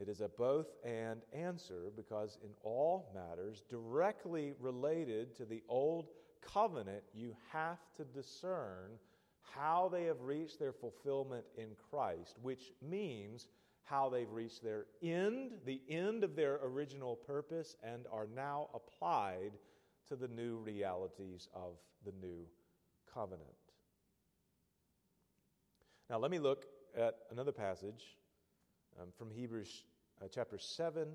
It 0.00 0.08
is 0.08 0.20
a 0.20 0.28
both 0.28 0.68
and 0.84 1.22
answer 1.32 1.90
because, 1.96 2.38
in 2.42 2.50
all 2.62 3.10
matters 3.12 3.64
directly 3.68 4.54
related 4.60 5.34
to 5.36 5.44
the 5.44 5.62
old 5.68 6.06
covenant, 6.40 7.02
you 7.12 7.34
have 7.50 7.78
to 7.96 8.04
discern 8.04 8.90
how 9.54 9.88
they 9.90 10.04
have 10.04 10.20
reached 10.20 10.58
their 10.58 10.72
fulfillment 10.72 11.44
in 11.56 11.68
Christ, 11.90 12.36
which 12.42 12.72
means 12.82 13.48
how 13.84 14.08
they've 14.08 14.30
reached 14.30 14.62
their 14.62 14.84
end, 15.02 15.52
the 15.64 15.80
end 15.88 16.22
of 16.24 16.36
their 16.36 16.60
original 16.62 17.16
purpose, 17.16 17.76
and 17.82 18.06
are 18.12 18.28
now 18.34 18.68
applied 18.74 19.52
to 20.08 20.16
the 20.16 20.28
new 20.28 20.56
realities 20.56 21.48
of 21.54 21.78
the 22.04 22.12
new 22.20 22.46
covenant. 23.12 23.48
Now, 26.10 26.18
let 26.18 26.30
me 26.30 26.38
look 26.38 26.66
at 26.96 27.16
another 27.30 27.52
passage 27.52 28.16
um, 29.00 29.08
from 29.16 29.30
Hebrews 29.30 29.84
uh, 30.22 30.26
chapter 30.30 30.58
7 30.58 31.08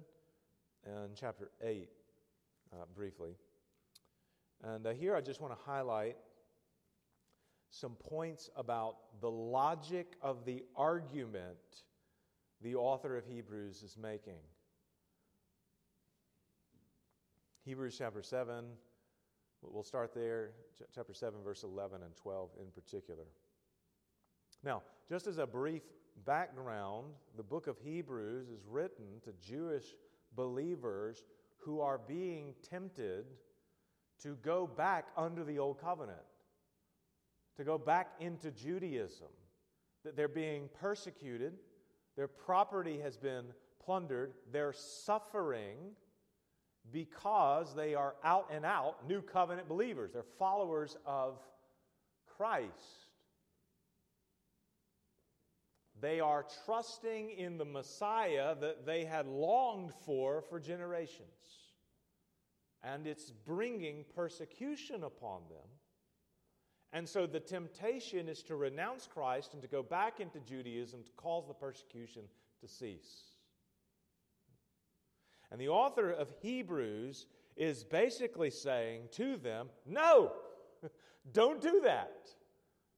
and 0.86 1.16
chapter 1.16 1.52
8 1.62 1.90
uh, 2.72 2.86
briefly. 2.96 3.36
And 4.64 4.86
uh, 4.86 4.92
here 4.92 5.16
I 5.16 5.22
just 5.22 5.42
want 5.42 5.54
to 5.54 5.60
highlight 5.66 6.18
some 7.74 7.96
points 7.96 8.52
about 8.56 8.98
the 9.20 9.30
logic 9.32 10.16
of 10.22 10.46
the 10.46 10.64
argument 10.76 11.58
the 12.62 12.76
author 12.76 13.18
of 13.18 13.26
Hebrews 13.26 13.82
is 13.82 13.98
making. 13.98 14.40
Hebrews 17.66 17.96
chapter 17.98 18.22
7, 18.22 18.64
we'll 19.64 19.84
start 19.84 20.14
there, 20.14 20.52
chapter 20.94 21.16
7, 21.16 21.40
verse 21.44 21.64
11 21.64 22.04
and 22.04 22.16
12 22.16 22.52
in 22.62 22.68
particular. 22.68 23.26
Now, 24.64 24.84
just 25.10 25.26
as 25.26 25.40
a 25.40 25.48
brief 25.48 25.82
background, 26.26 27.08
the 27.36 27.44
book 27.44 27.66
of 27.66 27.78
Hebrews 27.80 28.50
is 28.50 28.68
written 28.70 29.20
to 29.24 29.34
Jewish 29.42 29.96
believers 30.36 31.24
who 31.58 31.82
are 31.82 31.98
being 31.98 32.54
tempted 32.70 33.26
to 34.22 34.36
go 34.44 34.68
back 34.68 35.08
under 35.18 35.44
the 35.44 35.58
old 35.58 35.82
covenant, 35.82 36.20
to 37.58 37.64
go 37.64 37.78
back 37.78 38.12
into 38.20 38.52
Judaism, 38.52 39.28
that 40.04 40.16
they're 40.16 40.28
being 40.28 40.70
persecuted, 40.80 41.54
their 42.16 42.28
property 42.28 43.00
has 43.00 43.18
been 43.18 43.46
plundered, 43.84 44.34
they're 44.52 44.74
suffering 44.74 45.78
because 46.92 47.74
they 47.76 47.96
are 47.96 48.16
out 48.24 48.50
and 48.52 48.66
out 48.66 49.08
new 49.08 49.22
covenant 49.22 49.68
believers, 49.68 50.12
they're 50.12 50.24
followers 50.38 50.98
of 51.06 51.40
Christ. 52.38 53.08
They 56.02 56.20
are 56.20 56.46
trusting 56.66 57.30
in 57.30 57.58
the 57.58 57.66
Messiah 57.66 58.56
that 58.60 58.86
they 58.86 59.06
had 59.06 59.26
longed 59.26 59.94
for 60.06 60.42
for 60.42 60.60
generations. 60.60 61.30
And 62.84 63.08
it's 63.08 63.32
bringing 63.32 64.04
persecution 64.14 65.06
upon 65.06 65.44
them. 65.48 65.70
And 66.94 67.10
so 67.10 67.26
the 67.26 67.40
temptation 67.40 68.30
is 68.30 68.44
to 68.44 68.56
renounce 68.56 69.08
Christ 69.08 69.54
and 69.54 69.62
to 69.62 69.68
go 69.68 69.84
back 69.84 70.20
into 70.20 70.40
Judaism 70.40 71.04
to 71.04 71.12
cause 71.18 71.48
the 71.48 71.54
persecution 71.54 72.22
to 72.62 72.68
cease. 72.68 73.32
And 75.52 75.60
the 75.60 75.70
author 75.70 76.12
of 76.12 76.32
Hebrews 76.42 77.26
is 77.58 77.84
basically 77.84 78.52
saying 78.52 79.10
to 79.14 79.38
them, 79.38 79.70
No, 79.86 80.34
don't 81.34 81.62
do 81.62 81.82
that. 81.84 82.30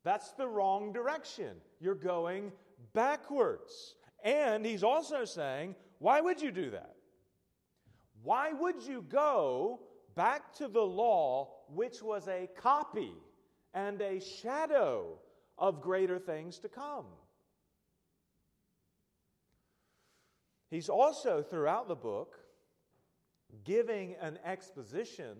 That's 0.03 0.31
the 0.33 0.47
wrong 0.47 0.93
direction. 0.93 1.55
You're 1.79 1.95
going 1.95 2.51
backwards. 2.93 3.95
And 4.23 4.65
he's 4.65 4.83
also 4.83 5.25
saying, 5.25 5.75
why 5.99 6.21
would 6.21 6.41
you 6.41 6.51
do 6.51 6.69
that? 6.71 6.95
Why 8.23 8.53
would 8.53 8.81
you 8.81 9.03
go 9.07 9.81
back 10.15 10.53
to 10.55 10.67
the 10.67 10.81
law, 10.81 11.49
which 11.69 12.01
was 12.01 12.27
a 12.27 12.47
copy 12.57 13.13
and 13.75 14.01
a 14.01 14.21
shadow 14.21 15.19
of 15.57 15.81
greater 15.81 16.17
things 16.17 16.57
to 16.59 16.69
come. 16.69 17.05
He's 20.71 20.89
also, 20.89 21.43
throughout 21.43 21.87
the 21.87 21.95
book, 21.95 22.39
giving 23.65 24.15
an 24.21 24.39
exposition 24.43 25.35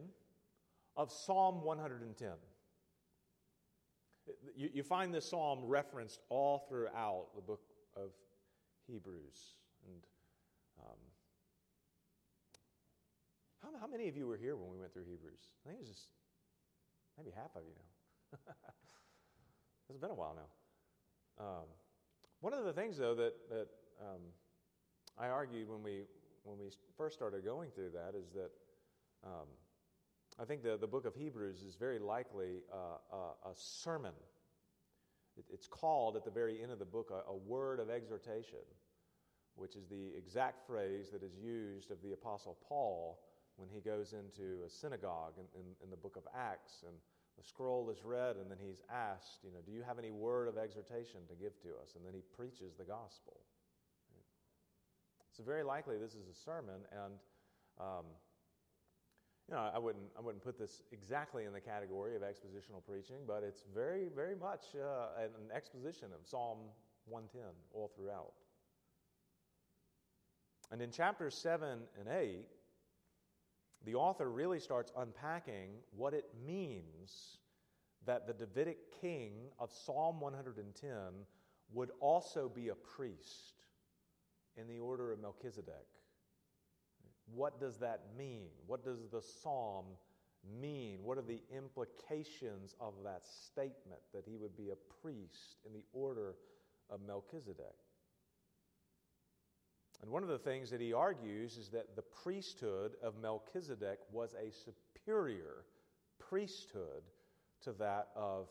of 0.96 1.12
Psalm 1.12 1.64
110. 1.64 2.30
You, 4.56 4.70
you, 4.74 4.84
find 4.84 5.14
this 5.14 5.30
psalm 5.30 5.60
referenced 5.64 6.20
all 6.30 6.66
throughout 6.70 7.28
the 7.36 7.42
book 7.42 7.62
of 7.96 8.12
Hebrews. 8.88 9.56
And 9.86 10.02
um, 10.80 10.98
how, 13.62 13.80
how 13.82 13.88
many 13.88 14.08
of 14.08 14.18
you 14.18 14.28
were 14.28 14.38
here 14.38 14.56
when 14.56 14.72
we 14.72 14.80
went 14.80 14.94
through 14.94 15.04
Hebrews? 15.04 15.52
I 15.64 15.70
think 15.70 15.80
it 15.80 15.88
was 15.88 15.90
just 15.90 16.08
maybe 17.18 17.32
half 17.36 17.56
of 17.56 17.64
you 17.64 17.74
now. 17.76 17.95
it's 19.90 20.00
been 20.00 20.12
a 20.12 20.16
while 20.16 20.36
now. 20.36 21.46
Um, 21.46 21.66
one 22.42 22.54
of 22.54 22.66
the 22.66 22.74
things, 22.74 22.98
though, 22.98 23.16
that, 23.16 23.34
that 23.50 23.68
um, 24.02 24.22
I 25.18 25.28
argued 25.28 25.70
when 25.70 25.84
we, 25.84 26.04
when 26.44 26.58
we 26.58 26.70
first 26.98 27.16
started 27.16 27.44
going 27.44 27.72
through 27.72 27.92
that 27.92 28.18
is 28.18 28.32
that 28.34 28.52
um, 29.26 29.48
I 30.40 30.46
think 30.46 30.64
the, 30.64 30.78
the 30.78 30.88
book 30.88 31.06
of 31.06 31.16
Hebrews 31.16 31.62
is 31.62 31.76
very 31.76 32.00
likely 32.00 32.62
uh, 32.72 33.16
a, 33.16 33.50
a 33.50 33.54
sermon. 33.56 34.14
It, 35.38 35.46
it's 35.52 35.68
called 35.68 36.16
at 36.16 36.26
the 36.26 36.32
very 36.32 36.62
end 36.62 36.72
of 36.72 36.80
the 36.80 36.86
book 36.86 37.12
a, 37.12 37.32
a 37.32 37.36
word 37.36 37.80
of 37.80 37.90
exhortation, 37.90 38.60
which 39.56 39.76
is 39.76 39.88
the 39.88 40.12
exact 40.18 40.68
phrase 40.68 41.10
that 41.12 41.24
is 41.24 41.36
used 41.38 41.92
of 41.92 42.02
the 42.02 42.12
Apostle 42.12 42.58
Paul 42.68 43.20
when 43.56 43.70
he 43.70 43.80
goes 43.80 44.14
into 44.14 44.64
a 44.66 44.70
synagogue 44.70 45.34
in, 45.38 45.46
in, 45.60 45.66
in, 45.84 45.90
the 45.90 45.96
book 45.96 46.18
of 46.18 46.24
Acts 46.38 46.84
and 46.86 46.96
the 47.38 47.44
scroll 47.44 47.90
is 47.90 48.04
read 48.04 48.38
and 48.38 48.50
then 48.50 48.58
he's 48.60 48.82
asked, 48.92 49.44
you 49.44 49.52
know, 49.52 49.60
do 49.66 49.72
you 49.72 49.84
have 49.84 50.00
any 50.00 50.12
word 50.12 50.48
of 50.48 50.58
exhortation 50.58 51.22
to 51.28 51.36
give 51.36 51.60
to 51.62 51.70
us? 51.82 51.96
And 51.96 52.06
then 52.06 52.14
he 52.14 52.22
preaches 52.36 52.76
the 52.78 52.86
gospel. 52.86 53.42
So 55.32 55.44
very 55.44 55.64
likely 55.64 55.98
this 55.98 56.16
is 56.16 56.28
a 56.32 56.34
sermon 56.34 56.80
and 56.92 57.14
um, 57.80 58.06
you 59.48 59.54
know, 59.54 59.70
I 59.74 59.78
wouldn't, 59.78 60.06
I 60.18 60.22
wouldn't 60.22 60.44
put 60.44 60.58
this 60.58 60.82
exactly 60.92 61.46
in 61.46 61.54
the 61.54 61.62
category 61.62 62.16
of 62.16 62.24
expositional 62.24 62.84
preaching, 62.88 63.18
but 63.28 63.44
it's 63.44 63.64
very, 63.76 64.08
very 64.16 64.36
much 64.36 64.64
uh, 64.76 65.24
an 65.24 65.56
exposition 65.56 66.08
of 66.14 66.26
Psalm 66.28 66.58
110 67.06 67.42
all 67.72 67.92
throughout. 67.96 68.34
And 70.72 70.82
in 70.82 70.90
chapters 70.90 71.38
7 71.38 71.80
and 72.00 72.08
8, 72.10 72.46
the 73.86 73.96
author 73.96 74.30
really 74.30 74.60
starts 74.60 74.92
unpacking 74.98 75.70
what 75.96 76.14
it 76.14 76.26
means 76.46 77.38
that 78.06 78.28
the 78.28 78.34
Davidic 78.34 78.78
king 79.02 79.34
of 79.60 79.72
Psalm 79.72 80.20
110 80.20 80.90
would 81.74 81.92
also 82.00 82.50
be 82.50 82.70
a 82.70 82.76
priest 82.76 83.66
in 84.56 84.68
the 84.68 84.80
order 84.80 85.12
of 85.12 85.20
Melchizedek. 85.20 85.88
What 87.34 87.60
does 87.60 87.78
that 87.78 88.02
mean? 88.18 88.50
What 88.68 88.84
does 88.84 89.08
the 89.12 89.22
psalm 89.22 89.86
mean? 90.62 91.00
What 91.04 91.18
are 91.18 91.24
the 91.24 91.42
implications 91.56 92.76
of 92.80 92.94
that 93.04 93.24
statement 93.26 94.02
that 94.14 94.24
he 94.28 94.38
would 94.38 94.56
be 94.56 94.70
a 94.70 95.02
priest 95.02 95.58
in 95.66 95.74
the 95.74 95.84
order 95.92 96.36
of 96.90 97.02
Melchizedek? 97.06 97.76
And 100.02 100.12
one 100.12 100.24
of 100.24 100.30
the 100.30 100.38
things 100.38 100.70
that 100.70 100.82
he 100.82 100.94
argues 100.94 101.58
is 101.58 101.70
that 101.70 101.96
the 101.96 102.02
priesthood 102.02 102.94
of 103.02 103.16
Melchizedek 103.22 104.00
was 104.12 104.34
a 104.34 104.52
superior 104.52 105.66
priesthood 106.20 107.04
to 107.64 107.72
that 107.74 108.10
of 108.16 108.48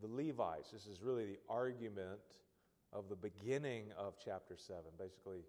the 0.00 0.08
Levites. 0.08 0.70
This 0.70 0.86
is 0.86 1.02
really 1.02 1.24
the 1.24 1.38
argument 1.48 2.20
of 2.92 3.08
the 3.08 3.16
beginning 3.16 3.86
of 3.98 4.14
chapter 4.24 4.56
7, 4.56 4.82
basically 4.98 5.40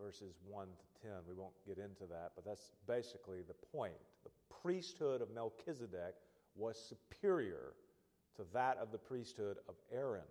verses 0.00 0.34
1 0.48 0.66
to 0.66 1.08
10. 1.08 1.12
We 1.28 1.34
won't 1.34 1.54
get 1.66 1.78
into 1.78 2.06
that, 2.10 2.32
but 2.34 2.44
that's 2.44 2.72
basically 2.86 3.42
the 3.46 3.54
point. 3.76 3.94
The 4.24 4.30
priesthood 4.62 5.22
of 5.22 5.32
Melchizedek 5.32 6.14
was 6.56 6.76
superior 6.76 7.74
to 8.36 8.42
that 8.52 8.78
of 8.78 8.92
the 8.92 8.98
priesthood 8.98 9.58
of 9.68 9.74
Aaron. 9.92 10.22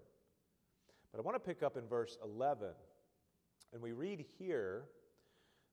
But 1.11 1.19
I 1.19 1.21
want 1.21 1.35
to 1.35 1.39
pick 1.39 1.63
up 1.63 1.77
in 1.77 1.87
verse 1.87 2.17
11 2.23 2.67
and 3.73 3.81
we 3.81 3.91
read 3.91 4.25
here, 4.37 4.85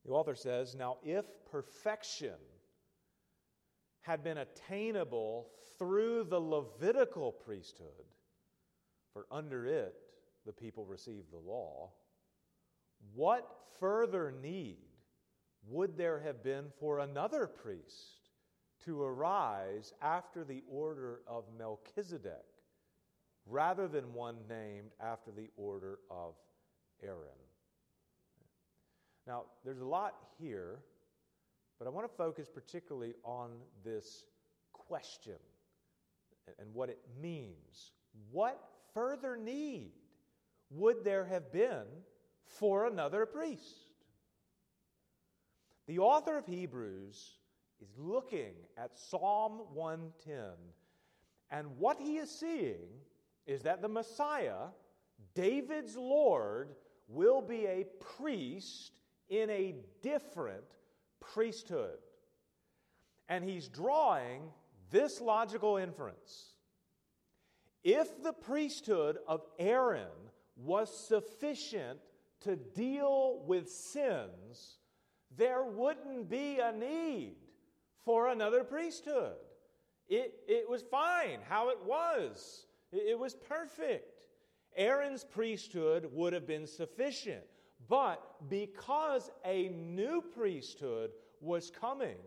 the 0.05 0.13
author 0.13 0.35
says, 0.35 0.75
Now 0.75 0.99
if 1.03 1.25
perfection 1.51 2.35
had 4.03 4.23
been 4.23 4.39
attainable 4.39 5.49
through 5.79 6.25
the 6.25 6.39
Levitical 6.39 7.33
priesthood, 7.33 8.05
for 9.13 9.27
under 9.31 9.67
it 9.67 9.95
the 10.45 10.53
people 10.53 10.85
received 10.85 11.33
the 11.33 11.39
law, 11.39 11.91
what 13.15 13.49
further 13.81 14.33
need 14.43 14.79
would 15.67 15.97
there 15.97 16.21
have 16.21 16.45
been 16.45 16.67
for 16.79 17.01
another 17.01 17.47
priest 17.47 18.31
to 18.85 19.03
arise 19.03 19.93
after 20.01 20.45
the 20.45 20.63
order 20.71 21.23
of 21.27 21.45
Melchizedek, 21.59 22.45
rather 23.47 23.89
than 23.89 24.13
one 24.13 24.37
named 24.49 24.93
after 25.01 25.31
the 25.33 25.49
order 25.57 25.99
of 26.11 26.35
Aaron? 27.03 27.46
Now, 29.27 29.45
there's 29.65 29.81
a 29.81 29.85
lot 29.85 30.15
here, 30.39 30.79
but 31.79 31.87
I 31.87 31.91
want 31.91 32.09
to 32.09 32.17
focus 32.17 32.49
particularly 32.53 33.15
on 33.25 33.51
this 33.85 34.25
question 34.73 35.39
and 36.59 36.73
what 36.73 36.89
it 36.89 37.01
means. 37.21 37.93
What 38.31 38.61
further 38.95 39.37
need 39.37 39.93
would 40.71 41.05
there 41.05 41.25
have 41.25 41.53
been 41.53 41.85
for 42.45 42.87
another 42.87 43.27
priest? 43.27 43.91
The 45.87 45.99
author 45.99 46.39
of 46.39 46.47
Hebrews 46.47 47.39
is 47.81 47.89
looking 47.99 48.55
at 48.77 48.97
Psalm 48.97 49.61
110, 49.75 50.41
and 51.51 51.79
what 51.79 51.99
he 52.01 52.17
is 52.17 52.31
seeing 52.31 52.89
is 53.47 53.63
that 53.63 53.83
the 53.83 53.89
Messiah, 53.89 54.69
David's 55.35 55.97
Lord, 55.97 56.71
will 57.09 57.41
be 57.41 57.67
a 57.67 57.87
priest 58.17 59.01
in 59.29 59.51
a 59.51 59.75
different 60.03 60.65
priesthood. 61.21 61.99
And 63.29 63.45
he's 63.45 63.69
drawing 63.69 64.43
this 64.91 65.21
logical 65.21 65.77
inference. 65.77 66.53
If 67.83 68.23
the 68.23 68.33
priesthood 68.33 69.19
of 69.27 69.43
Aaron 69.59 70.09
was 70.57 70.97
sufficient 70.97 71.99
to 72.41 72.57
deal 72.57 73.43
with 73.47 73.69
sins, 73.69 74.79
there 75.37 75.65
wouldn't 75.65 76.29
be 76.29 76.59
a 76.59 76.73
need 76.73 77.37
for 78.05 78.29
another 78.29 78.65
priesthood. 78.65 79.37
It, 80.09 80.35
it 80.47 80.69
was 80.69 80.83
fine 80.83 81.41
how 81.49 81.71
it 81.71 81.79
was, 81.85 82.67
it 82.93 83.19
was 83.19 83.35
perfect. 83.35 84.25
Aaron's 84.77 85.25
priesthood 85.25 86.09
would 86.13 86.33
have 86.33 86.47
been 86.47 86.67
sufficient. 86.67 87.45
But 87.89 88.49
because 88.49 89.31
a 89.45 89.69
new 89.69 90.23
priesthood 90.35 91.11
was 91.41 91.71
coming, 91.71 92.19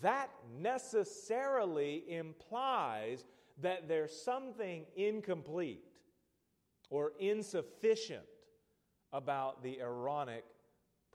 that 0.00 0.30
necessarily 0.60 2.04
implies 2.08 3.24
that 3.60 3.88
there's 3.88 4.14
something 4.14 4.84
incomplete 4.96 5.84
or 6.90 7.12
insufficient 7.18 8.24
about 9.12 9.62
the 9.62 9.80
Aaronic 9.80 10.44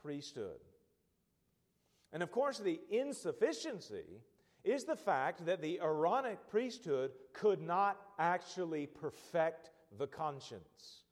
priesthood. 0.01 0.59
And 2.13 2.23
of 2.23 2.31
course, 2.31 2.59
the 2.59 2.79
insufficiency 2.89 4.21
is 4.63 4.85
the 4.85 4.95
fact 4.95 5.45
that 5.45 5.61
the 5.61 5.79
Aaronic 5.81 6.49
priesthood 6.49 7.11
could 7.33 7.61
not 7.61 7.99
actually 8.17 8.87
perfect 8.87 9.71
the 9.97 10.07
conscience. 10.07 11.03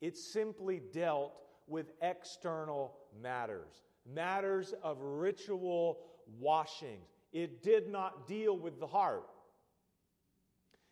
It 0.00 0.16
simply 0.16 0.80
dealt 0.92 1.32
with 1.66 1.92
external 2.02 2.96
matters, 3.20 3.82
matters 4.12 4.74
of 4.82 4.98
ritual 5.00 5.98
washings. 6.38 7.08
It 7.32 7.62
did 7.62 7.88
not 7.88 8.28
deal 8.28 8.56
with 8.56 8.78
the 8.80 8.86
heart, 8.86 9.28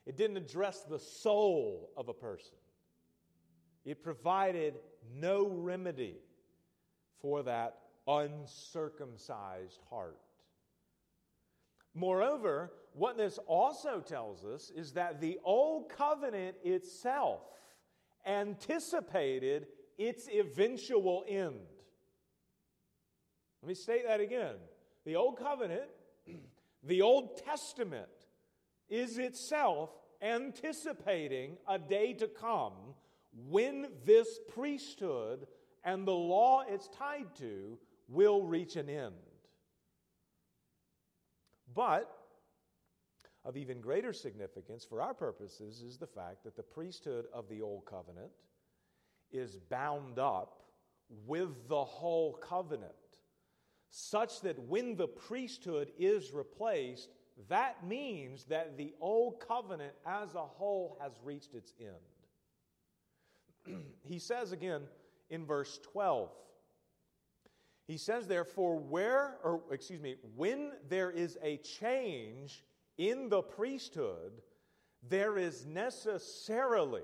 it 0.07 0.16
didn't 0.16 0.37
address 0.37 0.83
the 0.83 0.99
soul 0.99 1.91
of 1.97 2.09
a 2.09 2.14
person. 2.14 2.57
It 3.85 4.03
provided 4.03 4.75
no 5.12 5.49
remedy 5.49 6.16
for 7.20 7.43
that 7.43 7.79
uncircumcised 8.07 9.81
heart. 9.91 10.18
Moreover, 11.95 12.73
what 12.95 13.16
this 13.16 13.39
also 13.47 14.01
tells 14.01 14.45
us 14.45 14.70
is 14.75 14.93
that 14.93 15.20
the 15.20 15.39
Old 15.45 15.89
Covenant 15.89 16.57
itself 16.64 17.41
anticipated 18.27 19.66
its 19.99 20.28
eventual 20.28 21.24
end. 21.28 21.61
Let 23.62 23.68
me 23.68 23.74
state 23.74 24.07
that 24.07 24.20
again. 24.20 24.57
The 25.05 25.16
Old 25.16 25.38
Covenant, 25.38 25.88
the 26.82 27.03
Old 27.03 27.43
Testament, 27.45 28.09
is 28.88 29.18
itself 29.18 29.90
anticipating 30.20 31.57
a 31.68 31.78
day 31.78 32.12
to 32.14 32.28
come 32.28 32.72
when 33.49 33.86
this 34.05 34.38
priesthood 34.55 35.47
and 35.84 36.07
the 36.07 36.12
law 36.12 36.62
it's 36.68 36.88
tied 36.88 37.34
to 37.38 37.78
will 38.09 38.43
reach 38.43 38.76
an 38.76 38.88
end. 38.88 39.14
But 41.74 42.11
of 43.45 43.57
even 43.57 43.80
greater 43.80 44.12
significance 44.12 44.84
for 44.84 45.01
our 45.03 45.14
purposes 45.14 45.82
is 45.82 45.97
the 45.97 46.07
fact 46.07 46.45
that 46.45 46.57
the 46.57 46.62
priesthood 46.62 47.26
of 47.32 47.49
the 47.49 47.62
Old 47.62 47.86
Covenant 47.86 48.30
is 49.33 49.57
bound 49.57 50.18
up 50.18 50.62
with 51.26 51.68
the 51.68 51.85
whole 51.85 52.35
covenant, 52.35 52.93
such 53.91 54.41
that 54.43 54.59
when 54.59 54.97
the 54.97 55.09
priesthood 55.09 55.93
is 55.99 56.33
replaced, 56.33 57.11
that 57.49 57.87
means 57.87 58.45
that 58.45 58.76
the 58.76 58.93
Old 59.01 59.41
Covenant 59.41 59.95
as 60.07 60.35
a 60.35 60.41
whole 60.41 60.99
has 61.01 61.12
reached 61.24 61.55
its 61.55 61.72
end. 61.80 61.91
he 64.05 64.18
says 64.18 64.53
again 64.53 64.83
in 65.30 65.47
verse 65.47 65.78
12, 65.93 66.30
he 67.89 67.97
says, 67.97 68.26
therefore, 68.26 68.78
where, 68.78 69.39
or 69.43 69.62
excuse 69.70 70.01
me, 70.01 70.16
when 70.37 70.72
there 70.89 71.11
is 71.11 71.37
a 71.43 71.57
change 71.59 72.64
in 72.97 73.28
the 73.28 73.43
priesthood, 73.43 74.41
there 75.09 75.37
is 75.37 75.66
necessarily 75.66 77.03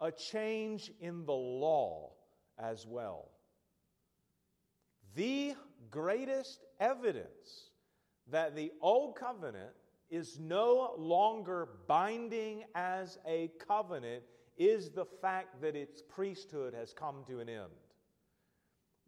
a 0.00 0.10
change 0.10 0.90
in 1.00 1.24
the 1.24 1.32
law 1.32 2.12
as 2.58 2.86
well. 2.86 3.30
The 5.14 5.54
greatest 5.90 6.64
evidence 6.80 7.70
that 8.30 8.54
the 8.54 8.72
Old 8.80 9.16
Covenant 9.16 9.72
is 10.10 10.38
no 10.38 10.94
longer 10.98 11.68
binding 11.86 12.64
as 12.74 13.18
a 13.26 13.50
covenant 13.66 14.22
is 14.56 14.90
the 14.90 15.04
fact 15.04 15.60
that 15.60 15.74
its 15.74 16.02
priesthood 16.02 16.74
has 16.74 16.92
come 16.92 17.24
to 17.28 17.40
an 17.40 17.48
end. 17.48 17.72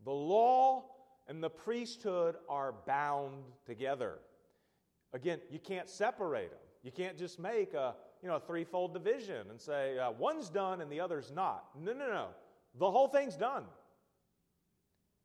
The 0.05 0.11
law 0.11 0.85
and 1.29 1.43
the 1.43 1.51
priesthood 1.51 2.37
are 2.49 2.75
bound 2.87 3.45
together. 3.67 4.19
Again, 5.13 5.41
you 5.51 5.59
can't 5.59 5.89
separate 5.89 6.51
them. 6.51 6.59
You 6.89 7.05
can't 7.05 7.19
just 7.19 7.39
make 7.39 7.75
a, 7.75 7.95
you 8.23 8.31
know, 8.31 8.37
a 8.37 8.41
threefold 8.41 8.95
division 8.95 9.51
and 9.51 9.61
say 9.61 9.99
uh, 9.99 10.11
one's 10.11 10.49
done 10.49 10.81
and 10.81 10.91
the 10.91 11.01
other's 11.01 11.31
not. 11.31 11.67
No, 11.79 11.93
no, 11.93 12.09
no. 12.09 12.29
The 12.79 12.91
whole 12.91 13.09
thing's 13.09 13.37
done. 13.37 13.65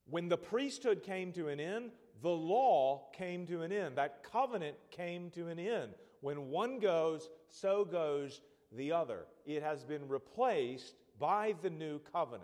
When 0.09 0.27
the 0.27 0.35
priesthood 0.35 1.03
came 1.03 1.31
to 1.31 1.47
an 1.47 1.61
end, 1.61 1.91
the 2.21 2.27
law 2.27 3.05
came 3.15 3.47
to 3.47 3.61
an 3.61 3.71
end. 3.71 3.97
That 3.97 4.29
covenant 4.29 4.75
came 4.91 5.29
to 5.35 5.47
an 5.47 5.57
end. 5.57 5.93
When 6.19 6.49
one 6.49 6.79
goes, 6.79 7.29
so 7.47 7.85
goes 7.85 8.41
the 8.73 8.91
other. 8.91 9.19
It 9.45 9.63
has 9.63 9.85
been 9.85 10.09
replaced 10.09 10.95
by 11.17 11.55
the 11.61 11.69
new 11.69 11.99
covenant, 12.11 12.43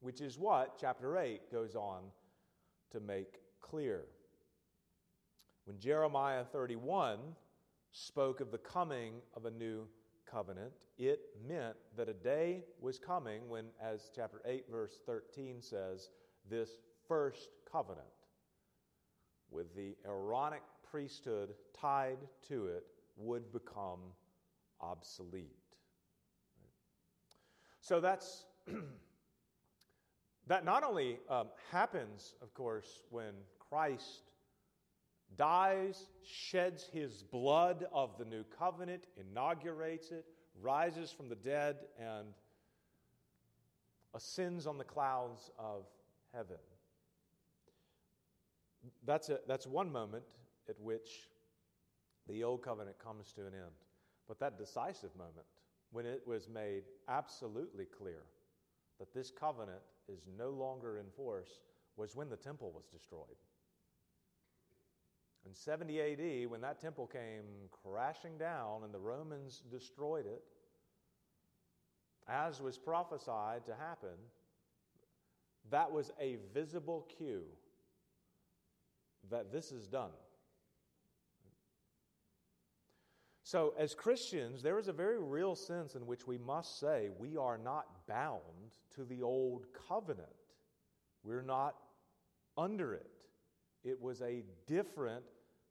which 0.00 0.20
is 0.20 0.36
what 0.36 0.76
chapter 0.80 1.18
8 1.18 1.52
goes 1.52 1.76
on 1.76 2.02
to 2.90 2.98
make 2.98 3.38
clear. 3.60 4.06
When 5.66 5.78
Jeremiah 5.78 6.42
31 6.42 7.20
spoke 7.92 8.40
of 8.40 8.50
the 8.50 8.58
coming 8.58 9.14
of 9.34 9.44
a 9.44 9.50
new 9.50 9.86
covenant, 10.30 10.72
it 10.98 11.20
meant 11.46 11.76
that 11.96 12.08
a 12.08 12.14
day 12.14 12.64
was 12.80 12.98
coming 12.98 13.48
when, 13.48 13.66
as 13.82 14.10
chapter 14.14 14.42
8, 14.44 14.64
verse 14.70 15.00
13 15.06 15.62
says, 15.62 16.10
this 16.50 16.70
first 17.06 17.50
covenant 17.70 18.06
with 19.50 19.74
the 19.74 19.96
Aaronic 20.04 20.62
priesthood 20.90 21.54
tied 21.78 22.18
to 22.48 22.66
it 22.66 22.84
would 23.16 23.52
become 23.52 24.00
obsolete. 24.80 25.56
So 27.80 28.00
that's 28.00 28.44
that 30.46 30.64
not 30.64 30.84
only 30.84 31.18
um, 31.28 31.48
happens, 31.70 32.34
of 32.42 32.52
course, 32.54 33.02
when 33.10 33.32
Christ 33.58 34.27
dies, 35.36 36.06
sheds 36.22 36.88
his 36.92 37.22
blood 37.22 37.86
of 37.92 38.16
the 38.18 38.24
new 38.24 38.44
covenant, 38.58 39.04
inaugurates 39.16 40.10
it, 40.10 40.24
rises 40.60 41.12
from 41.12 41.28
the 41.28 41.36
dead, 41.36 41.76
and 41.98 42.28
ascends 44.14 44.66
on 44.66 44.78
the 44.78 44.84
clouds 44.84 45.50
of 45.58 45.84
heaven. 46.34 46.56
That's, 49.04 49.28
a, 49.28 49.40
that's 49.46 49.66
one 49.66 49.92
moment 49.92 50.24
at 50.68 50.80
which 50.80 51.28
the 52.28 52.44
old 52.44 52.62
covenant 52.62 52.98
comes 52.98 53.32
to 53.32 53.42
an 53.42 53.54
end. 53.54 53.74
But 54.26 54.38
that 54.40 54.58
decisive 54.58 55.14
moment, 55.16 55.46
when 55.90 56.04
it 56.04 56.22
was 56.26 56.48
made 56.48 56.84
absolutely 57.08 57.86
clear 57.86 58.22
that 58.98 59.14
this 59.14 59.30
covenant 59.30 59.80
is 60.08 60.26
no 60.36 60.50
longer 60.50 60.98
in 60.98 61.06
force, 61.16 61.60
was 61.96 62.14
when 62.14 62.28
the 62.28 62.36
temple 62.36 62.72
was 62.74 62.86
destroyed. 62.86 63.36
In 65.48 65.54
70 65.54 65.98
AD, 65.98 66.50
when 66.50 66.60
that 66.60 66.78
temple 66.78 67.06
came 67.06 67.70
crashing 67.82 68.36
down 68.36 68.84
and 68.84 68.92
the 68.92 68.98
Romans 68.98 69.62
destroyed 69.70 70.26
it, 70.26 70.42
as 72.28 72.60
was 72.60 72.76
prophesied 72.76 73.64
to 73.64 73.74
happen, 73.74 74.16
that 75.70 75.90
was 75.90 76.10
a 76.20 76.36
visible 76.52 77.08
cue 77.16 77.44
that 79.30 79.50
this 79.50 79.72
is 79.72 79.86
done. 79.86 80.10
So, 83.42 83.72
as 83.78 83.94
Christians, 83.94 84.62
there 84.62 84.78
is 84.78 84.88
a 84.88 84.92
very 84.92 85.18
real 85.18 85.54
sense 85.54 85.94
in 85.94 86.06
which 86.06 86.26
we 86.26 86.36
must 86.36 86.78
say 86.78 87.08
we 87.18 87.38
are 87.38 87.56
not 87.56 87.86
bound 88.06 88.42
to 88.96 89.04
the 89.04 89.22
old 89.22 89.64
covenant. 89.88 90.28
We're 91.24 91.40
not 91.40 91.74
under 92.58 92.92
it. 92.92 93.08
It 93.82 93.98
was 93.98 94.20
a 94.20 94.42
different 94.66 95.24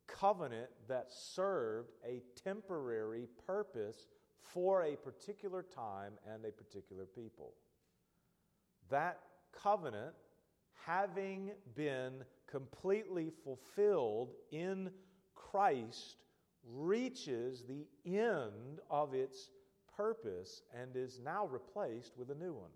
covenant 0.08 0.70
that 0.88 1.12
served 1.12 1.92
a 2.06 2.22
temporary 2.42 3.28
purpose 3.46 4.08
for 4.42 4.84
a 4.84 4.96
particular 4.96 5.64
time 5.64 6.14
and 6.34 6.46
a 6.46 6.52
particular 6.52 7.06
people. 7.06 7.54
That 8.90 9.20
covenant, 9.52 10.14
having 10.86 11.52
been 11.76 12.24
completely 12.50 13.32
fulfilled 13.44 14.34
in 14.52 14.90
Christ, 15.36 16.18
reaches 16.64 17.64
the 17.64 17.86
end 18.06 18.80
of 18.90 19.14
its 19.14 19.50
purpose 19.96 20.64
and 20.74 20.96
is 20.96 21.20
now 21.24 21.46
replaced 21.48 22.18
with 22.18 22.30
a 22.30 22.36
new 22.36 22.54
one. 22.54 22.72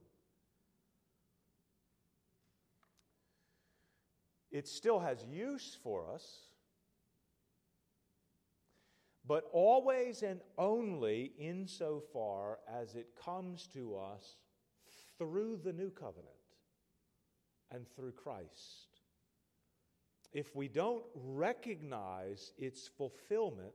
It 4.52 4.68
still 4.68 5.00
has 5.00 5.26
use 5.32 5.78
for 5.82 6.06
us, 6.14 6.51
but 9.32 9.48
always 9.54 10.24
and 10.24 10.42
only 10.58 11.32
insofar 11.40 12.60
as 12.70 12.96
it 12.96 13.08
comes 13.16 13.66
to 13.66 13.96
us 13.96 14.36
through 15.18 15.58
the 15.64 15.72
new 15.72 15.90
covenant 15.90 16.28
and 17.74 17.86
through 17.96 18.12
Christ. 18.12 18.90
If 20.34 20.54
we 20.54 20.68
don't 20.68 21.06
recognize 21.16 22.52
its 22.58 22.90
fulfillment, 22.90 23.72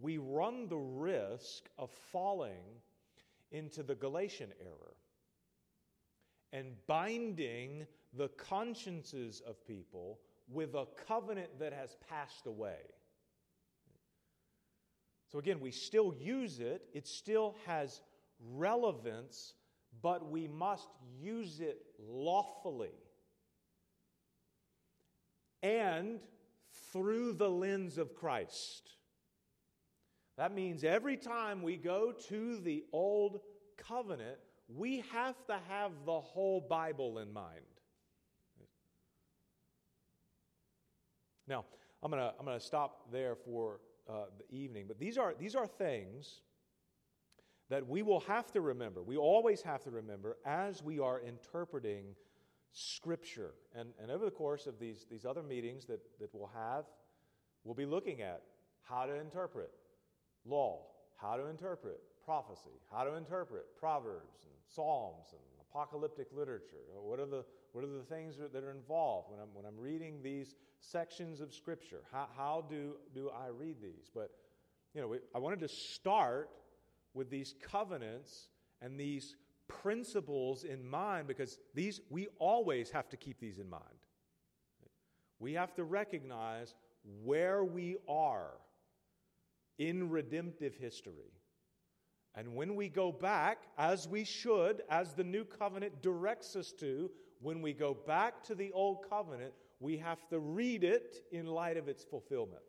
we 0.00 0.18
run 0.18 0.68
the 0.68 0.76
risk 0.76 1.68
of 1.76 1.90
falling 2.12 2.62
into 3.50 3.82
the 3.82 3.96
Galatian 3.96 4.52
error 4.60 4.94
and 6.52 6.76
binding 6.86 7.84
the 8.16 8.28
consciences 8.28 9.42
of 9.44 9.66
people 9.66 10.20
with 10.48 10.76
a 10.76 10.86
covenant 11.08 11.58
that 11.58 11.72
has 11.72 11.96
passed 12.08 12.46
away. 12.46 12.78
So, 15.28 15.38
again, 15.38 15.60
we 15.60 15.70
still 15.70 16.14
use 16.18 16.58
it, 16.58 16.82
it 16.94 17.06
still 17.06 17.54
has 17.66 18.00
relevance, 18.54 19.54
but 20.00 20.30
we 20.30 20.48
must 20.48 20.88
use 21.20 21.60
it 21.60 21.82
lawfully 21.98 22.94
and 25.62 26.20
through 26.92 27.32
the 27.34 27.50
lens 27.50 27.98
of 27.98 28.14
Christ. 28.14 28.90
That 30.36 30.54
means 30.54 30.84
every 30.84 31.16
time 31.16 31.62
we 31.62 31.76
go 31.76 32.12
to 32.28 32.58
the 32.60 32.84
Old 32.92 33.40
Covenant, 33.76 34.38
we 34.68 35.04
have 35.12 35.34
to 35.46 35.58
have 35.68 35.92
the 36.06 36.20
whole 36.20 36.60
Bible 36.60 37.18
in 37.18 37.32
mind. 37.32 37.60
Now, 41.48 41.64
I'm 42.02 42.10
going 42.10 42.22
to 42.22 42.32
I'm 42.38 42.44
going 42.44 42.58
to 42.58 42.64
stop 42.64 43.10
there 43.10 43.34
for 43.34 43.80
uh, 44.08 44.24
the 44.38 44.56
evening, 44.56 44.86
but 44.88 44.98
these 44.98 45.18
are, 45.18 45.34
these 45.38 45.54
are 45.54 45.66
things 45.66 46.40
that 47.70 47.86
we 47.86 48.02
will 48.02 48.20
have 48.20 48.50
to 48.52 48.60
remember. 48.60 49.02
We 49.02 49.16
always 49.16 49.62
have 49.62 49.82
to 49.84 49.90
remember 49.90 50.38
as 50.46 50.82
we 50.82 50.98
are 50.98 51.20
interpreting 51.20 52.14
Scripture. 52.72 53.52
And, 53.74 53.90
and 54.00 54.10
over 54.10 54.24
the 54.24 54.30
course 54.30 54.66
of 54.66 54.78
these, 54.78 55.06
these 55.10 55.24
other 55.24 55.42
meetings 55.42 55.84
that, 55.86 56.00
that 56.20 56.30
we'll 56.32 56.50
have, 56.54 56.84
we'll 57.64 57.74
be 57.74 57.86
looking 57.86 58.22
at 58.22 58.42
how 58.82 59.04
to 59.04 59.14
interpret 59.14 59.70
law, 60.46 60.86
how 61.16 61.36
to 61.36 61.46
interpret 61.46 62.00
prophecy, 62.24 62.80
how 62.90 63.04
to 63.04 63.14
interpret 63.14 63.64
Proverbs 63.78 64.44
and 64.44 64.54
Psalms 64.74 65.26
and 65.32 65.40
apocalyptic 65.70 66.28
literature. 66.32 66.84
What 66.94 67.20
are 67.20 67.26
the, 67.26 67.44
what 67.72 67.84
are 67.84 67.88
the 67.88 68.02
things 68.02 68.36
that 68.36 68.64
are 68.64 68.70
involved 68.70 69.30
when 69.30 69.40
I'm, 69.40 69.48
when 69.54 69.64
I'm 69.64 69.78
reading 69.78 70.20
these 70.22 70.54
sections 70.80 71.40
of 71.40 71.52
Scripture? 71.52 72.00
How, 72.12 72.28
how 72.36 72.64
do, 72.68 72.94
do 73.14 73.30
I 73.30 73.48
read 73.48 73.76
these? 73.82 74.10
But, 74.14 74.30
you 74.94 75.00
know, 75.00 75.14
I 75.34 75.38
wanted 75.38 75.60
to 75.60 75.68
start 75.68 76.50
with 77.14 77.30
these 77.30 77.54
covenants 77.60 78.48
and 78.80 78.98
these 78.98 79.36
principles 79.66 80.64
in 80.64 80.88
mind 80.88 81.28
because 81.28 81.58
these 81.74 82.00
we 82.10 82.28
always 82.38 82.90
have 82.90 83.08
to 83.10 83.16
keep 83.16 83.38
these 83.38 83.58
in 83.58 83.68
mind. 83.68 83.82
We 85.38 85.52
have 85.54 85.74
to 85.74 85.84
recognize 85.84 86.74
where 87.22 87.64
we 87.64 87.96
are 88.08 88.50
in 89.78 90.10
redemptive 90.10 90.74
history. 90.74 91.32
And 92.34 92.54
when 92.54 92.76
we 92.76 92.88
go 92.88 93.10
back, 93.12 93.64
as 93.76 94.08
we 94.08 94.24
should, 94.24 94.82
as 94.90 95.12
the 95.14 95.24
new 95.24 95.44
covenant 95.44 96.02
directs 96.02 96.56
us 96.56 96.72
to, 96.78 97.10
when 97.40 97.62
we 97.62 97.72
go 97.72 97.94
back 97.94 98.42
to 98.44 98.54
the 98.54 98.72
old 98.72 99.08
covenant, 99.08 99.52
we 99.80 99.96
have 99.98 100.26
to 100.28 100.38
read 100.40 100.84
it 100.84 101.24
in 101.30 101.46
light 101.46 101.76
of 101.76 101.88
its 101.88 102.04
fulfillment. 102.04 102.62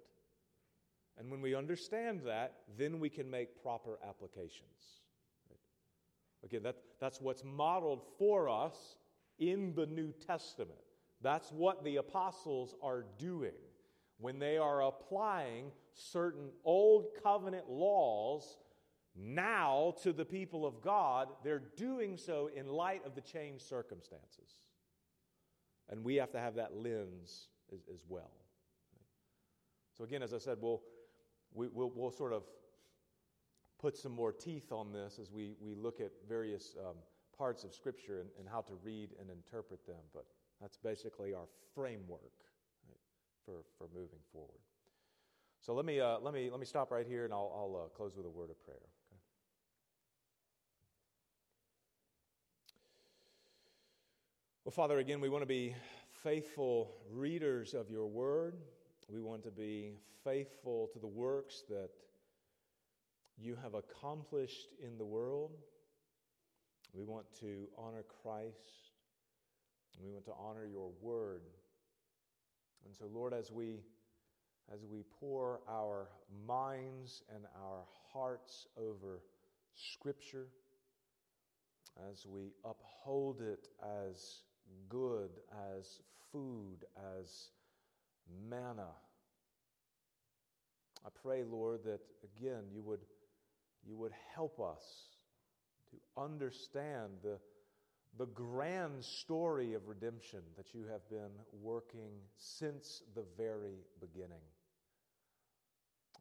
And 1.17 1.29
when 1.29 1.41
we 1.41 1.55
understand 1.55 2.21
that, 2.25 2.61
then 2.77 2.99
we 2.99 3.09
can 3.09 3.29
make 3.29 3.61
proper 3.61 3.99
applications. 4.07 5.01
Again, 6.43 6.63
that, 6.63 6.77
that's 7.01 7.19
what's 7.19 7.43
modeled 7.43 8.03
for 8.17 8.47
us 8.47 8.95
in 9.39 9.73
the 9.75 9.85
New 9.85 10.13
Testament. 10.25 10.79
That's 11.21 11.51
what 11.51 11.83
the 11.83 11.97
apostles 11.97 12.75
are 12.81 13.05
doing 13.17 13.51
when 14.19 14.39
they 14.39 14.57
are 14.57 14.83
applying 14.83 15.71
certain 15.93 16.49
old 16.63 17.07
covenant 17.23 17.69
laws 17.69 18.57
now 19.15 19.95
to 20.03 20.13
the 20.13 20.25
people 20.25 20.65
of 20.65 20.81
God. 20.81 21.29
They're 21.43 21.63
doing 21.75 22.17
so 22.17 22.49
in 22.55 22.67
light 22.67 23.05
of 23.05 23.15
the 23.15 23.21
changed 23.21 23.65
circumstances. 23.67 24.51
And 25.89 26.03
we 26.03 26.15
have 26.15 26.31
to 26.31 26.39
have 26.39 26.55
that 26.55 26.75
lens 26.75 27.47
as, 27.73 27.79
as 27.93 28.03
well. 28.07 28.31
So, 29.97 30.03
again, 30.03 30.23
as 30.23 30.33
I 30.33 30.37
said, 30.37 30.57
we'll, 30.61 30.81
we, 31.53 31.67
will 31.67 31.89
we 31.89 32.01
will 32.01 32.11
sort 32.11 32.31
of 32.31 32.43
put 33.79 33.97
some 33.97 34.11
more 34.11 34.31
teeth 34.31 34.71
on 34.71 34.93
this 34.93 35.19
as 35.19 35.31
we, 35.31 35.55
we 35.59 35.73
look 35.73 35.99
at 35.99 36.11
various 36.27 36.75
um, 36.79 36.95
parts 37.37 37.63
of 37.63 37.73
Scripture 37.73 38.19
and, 38.19 38.29
and, 38.37 38.47
how 38.47 38.61
to 38.61 38.73
read 38.83 39.09
and 39.19 39.29
interpret 39.29 39.85
them. 39.85 40.03
But 40.13 40.25
that's 40.61 40.77
basically 40.77 41.33
our 41.33 41.47
framework 41.73 42.33
right, 42.87 42.97
for, 43.45 43.63
for 43.77 43.87
moving 43.93 44.19
forward. 44.31 44.59
So 45.61 45.73
let 45.73 45.85
me, 45.85 45.99
uh, 45.99 46.19
let 46.19 46.33
me, 46.33 46.49
let 46.49 46.59
me 46.59 46.65
stop 46.65 46.91
right 46.91 47.05
here 47.07 47.25
and 47.25 47.33
I'll, 47.33 47.51
I'll 47.55 47.85
uh, 47.85 47.89
close 47.89 48.15
with 48.15 48.25
a 48.25 48.29
word 48.29 48.49
of 48.49 48.63
prayer. 48.63 48.77
Okay? 48.77 49.19
Well, 54.69 54.85
Father, 54.85 54.99
again, 54.99 55.19
we 55.19 55.29
want 55.29 55.41
to 55.41 55.47
be 55.47 55.73
faithful 56.21 56.91
readers 57.11 57.73
of 57.73 57.89
your 57.89 58.05
word. 58.05 58.53
We 59.07 59.19
want 59.19 59.41
to 59.45 59.49
be 59.49 59.93
faithful 60.23 60.91
to 60.93 60.99
the 60.99 61.07
works 61.07 61.63
that 61.69 61.89
you 63.35 63.57
have 63.63 63.73
accomplished 63.73 64.67
in 64.79 64.99
the 64.99 65.05
world. 65.05 65.57
We 66.93 67.03
want 67.03 67.25
to 67.39 67.67
honor 67.79 68.05
Christ. 68.21 68.91
We 69.99 70.11
want 70.11 70.25
to 70.25 70.33
honor 70.39 70.67
your 70.67 70.91
word. 71.01 71.41
And 72.85 72.95
so, 72.95 73.05
Lord, 73.11 73.33
as 73.33 73.51
we 73.51 73.79
as 74.71 74.85
we 74.85 75.03
pour 75.19 75.61
our 75.67 76.09
minds 76.47 77.23
and 77.33 77.45
our 77.59 77.85
hearts 78.13 78.67
over 78.77 79.23
Scripture, 79.73 80.45
as 82.11 82.27
we 82.27 82.51
uphold 82.63 83.41
it 83.41 83.69
as 84.07 84.43
good, 84.89 85.29
as 85.77 85.99
food, 86.31 86.85
as 87.19 87.49
manna, 88.49 88.89
I 91.05 91.09
pray, 91.23 91.43
Lord, 91.43 91.83
that 91.85 92.01
again 92.23 92.63
you 92.73 92.81
would 92.83 92.99
you 93.87 93.97
would 93.97 94.11
help 94.35 94.59
us 94.59 94.83
to 95.91 96.21
understand 96.21 97.09
the, 97.23 97.39
the 98.17 98.27
grand 98.27 99.03
story 99.03 99.73
of 99.73 99.87
redemption 99.87 100.41
that 100.57 100.73
you 100.73 100.85
have 100.91 101.07
been 101.09 101.31
working 101.61 102.11
since 102.37 103.01
the 103.15 103.23
very 103.37 103.85
beginning. 103.99 104.43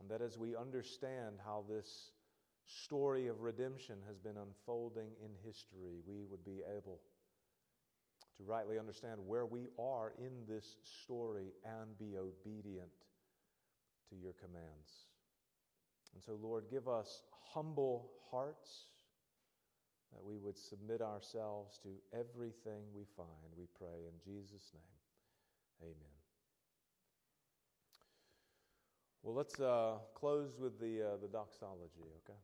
And 0.00 0.08
that 0.08 0.22
as 0.22 0.38
we 0.38 0.54
understand 0.54 1.36
how 1.44 1.64
this 1.68 2.12
story 2.66 3.26
of 3.26 3.40
redemption 3.40 3.96
has 4.06 4.18
been 4.18 4.36
unfolding 4.36 5.08
in 5.22 5.30
history, 5.44 5.98
we 6.06 6.24
would 6.30 6.44
be 6.44 6.60
able 6.76 7.00
to 8.38 8.44
rightly 8.44 8.78
understand 8.78 9.18
where 9.26 9.44
we 9.44 9.66
are 9.78 10.12
in 10.18 10.32
this 10.48 10.76
story 10.82 11.52
and 11.64 11.98
be 11.98 12.16
obedient 12.16 12.88
to 14.08 14.16
your 14.16 14.32
commands. 14.32 15.06
And 16.14 16.22
so, 16.22 16.38
Lord, 16.40 16.64
give 16.70 16.88
us 16.88 17.22
humble 17.52 18.10
hearts 18.30 18.86
that 20.12 20.24
we 20.24 20.38
would 20.38 20.56
submit 20.56 21.02
ourselves 21.02 21.78
to 21.82 21.88
everything 22.12 22.82
we 22.94 23.04
find, 23.16 23.28
we 23.56 23.66
pray 23.78 24.06
in 24.06 24.14
Jesus' 24.24 24.72
name. 24.72 25.90
Amen. 25.90 26.18
Well, 29.22 29.34
let's 29.34 29.60
uh, 29.60 29.98
close 30.14 30.58
with 30.58 30.80
the, 30.80 31.02
uh, 31.02 31.16
the 31.20 31.28
doxology, 31.28 32.06
okay? 32.24 32.38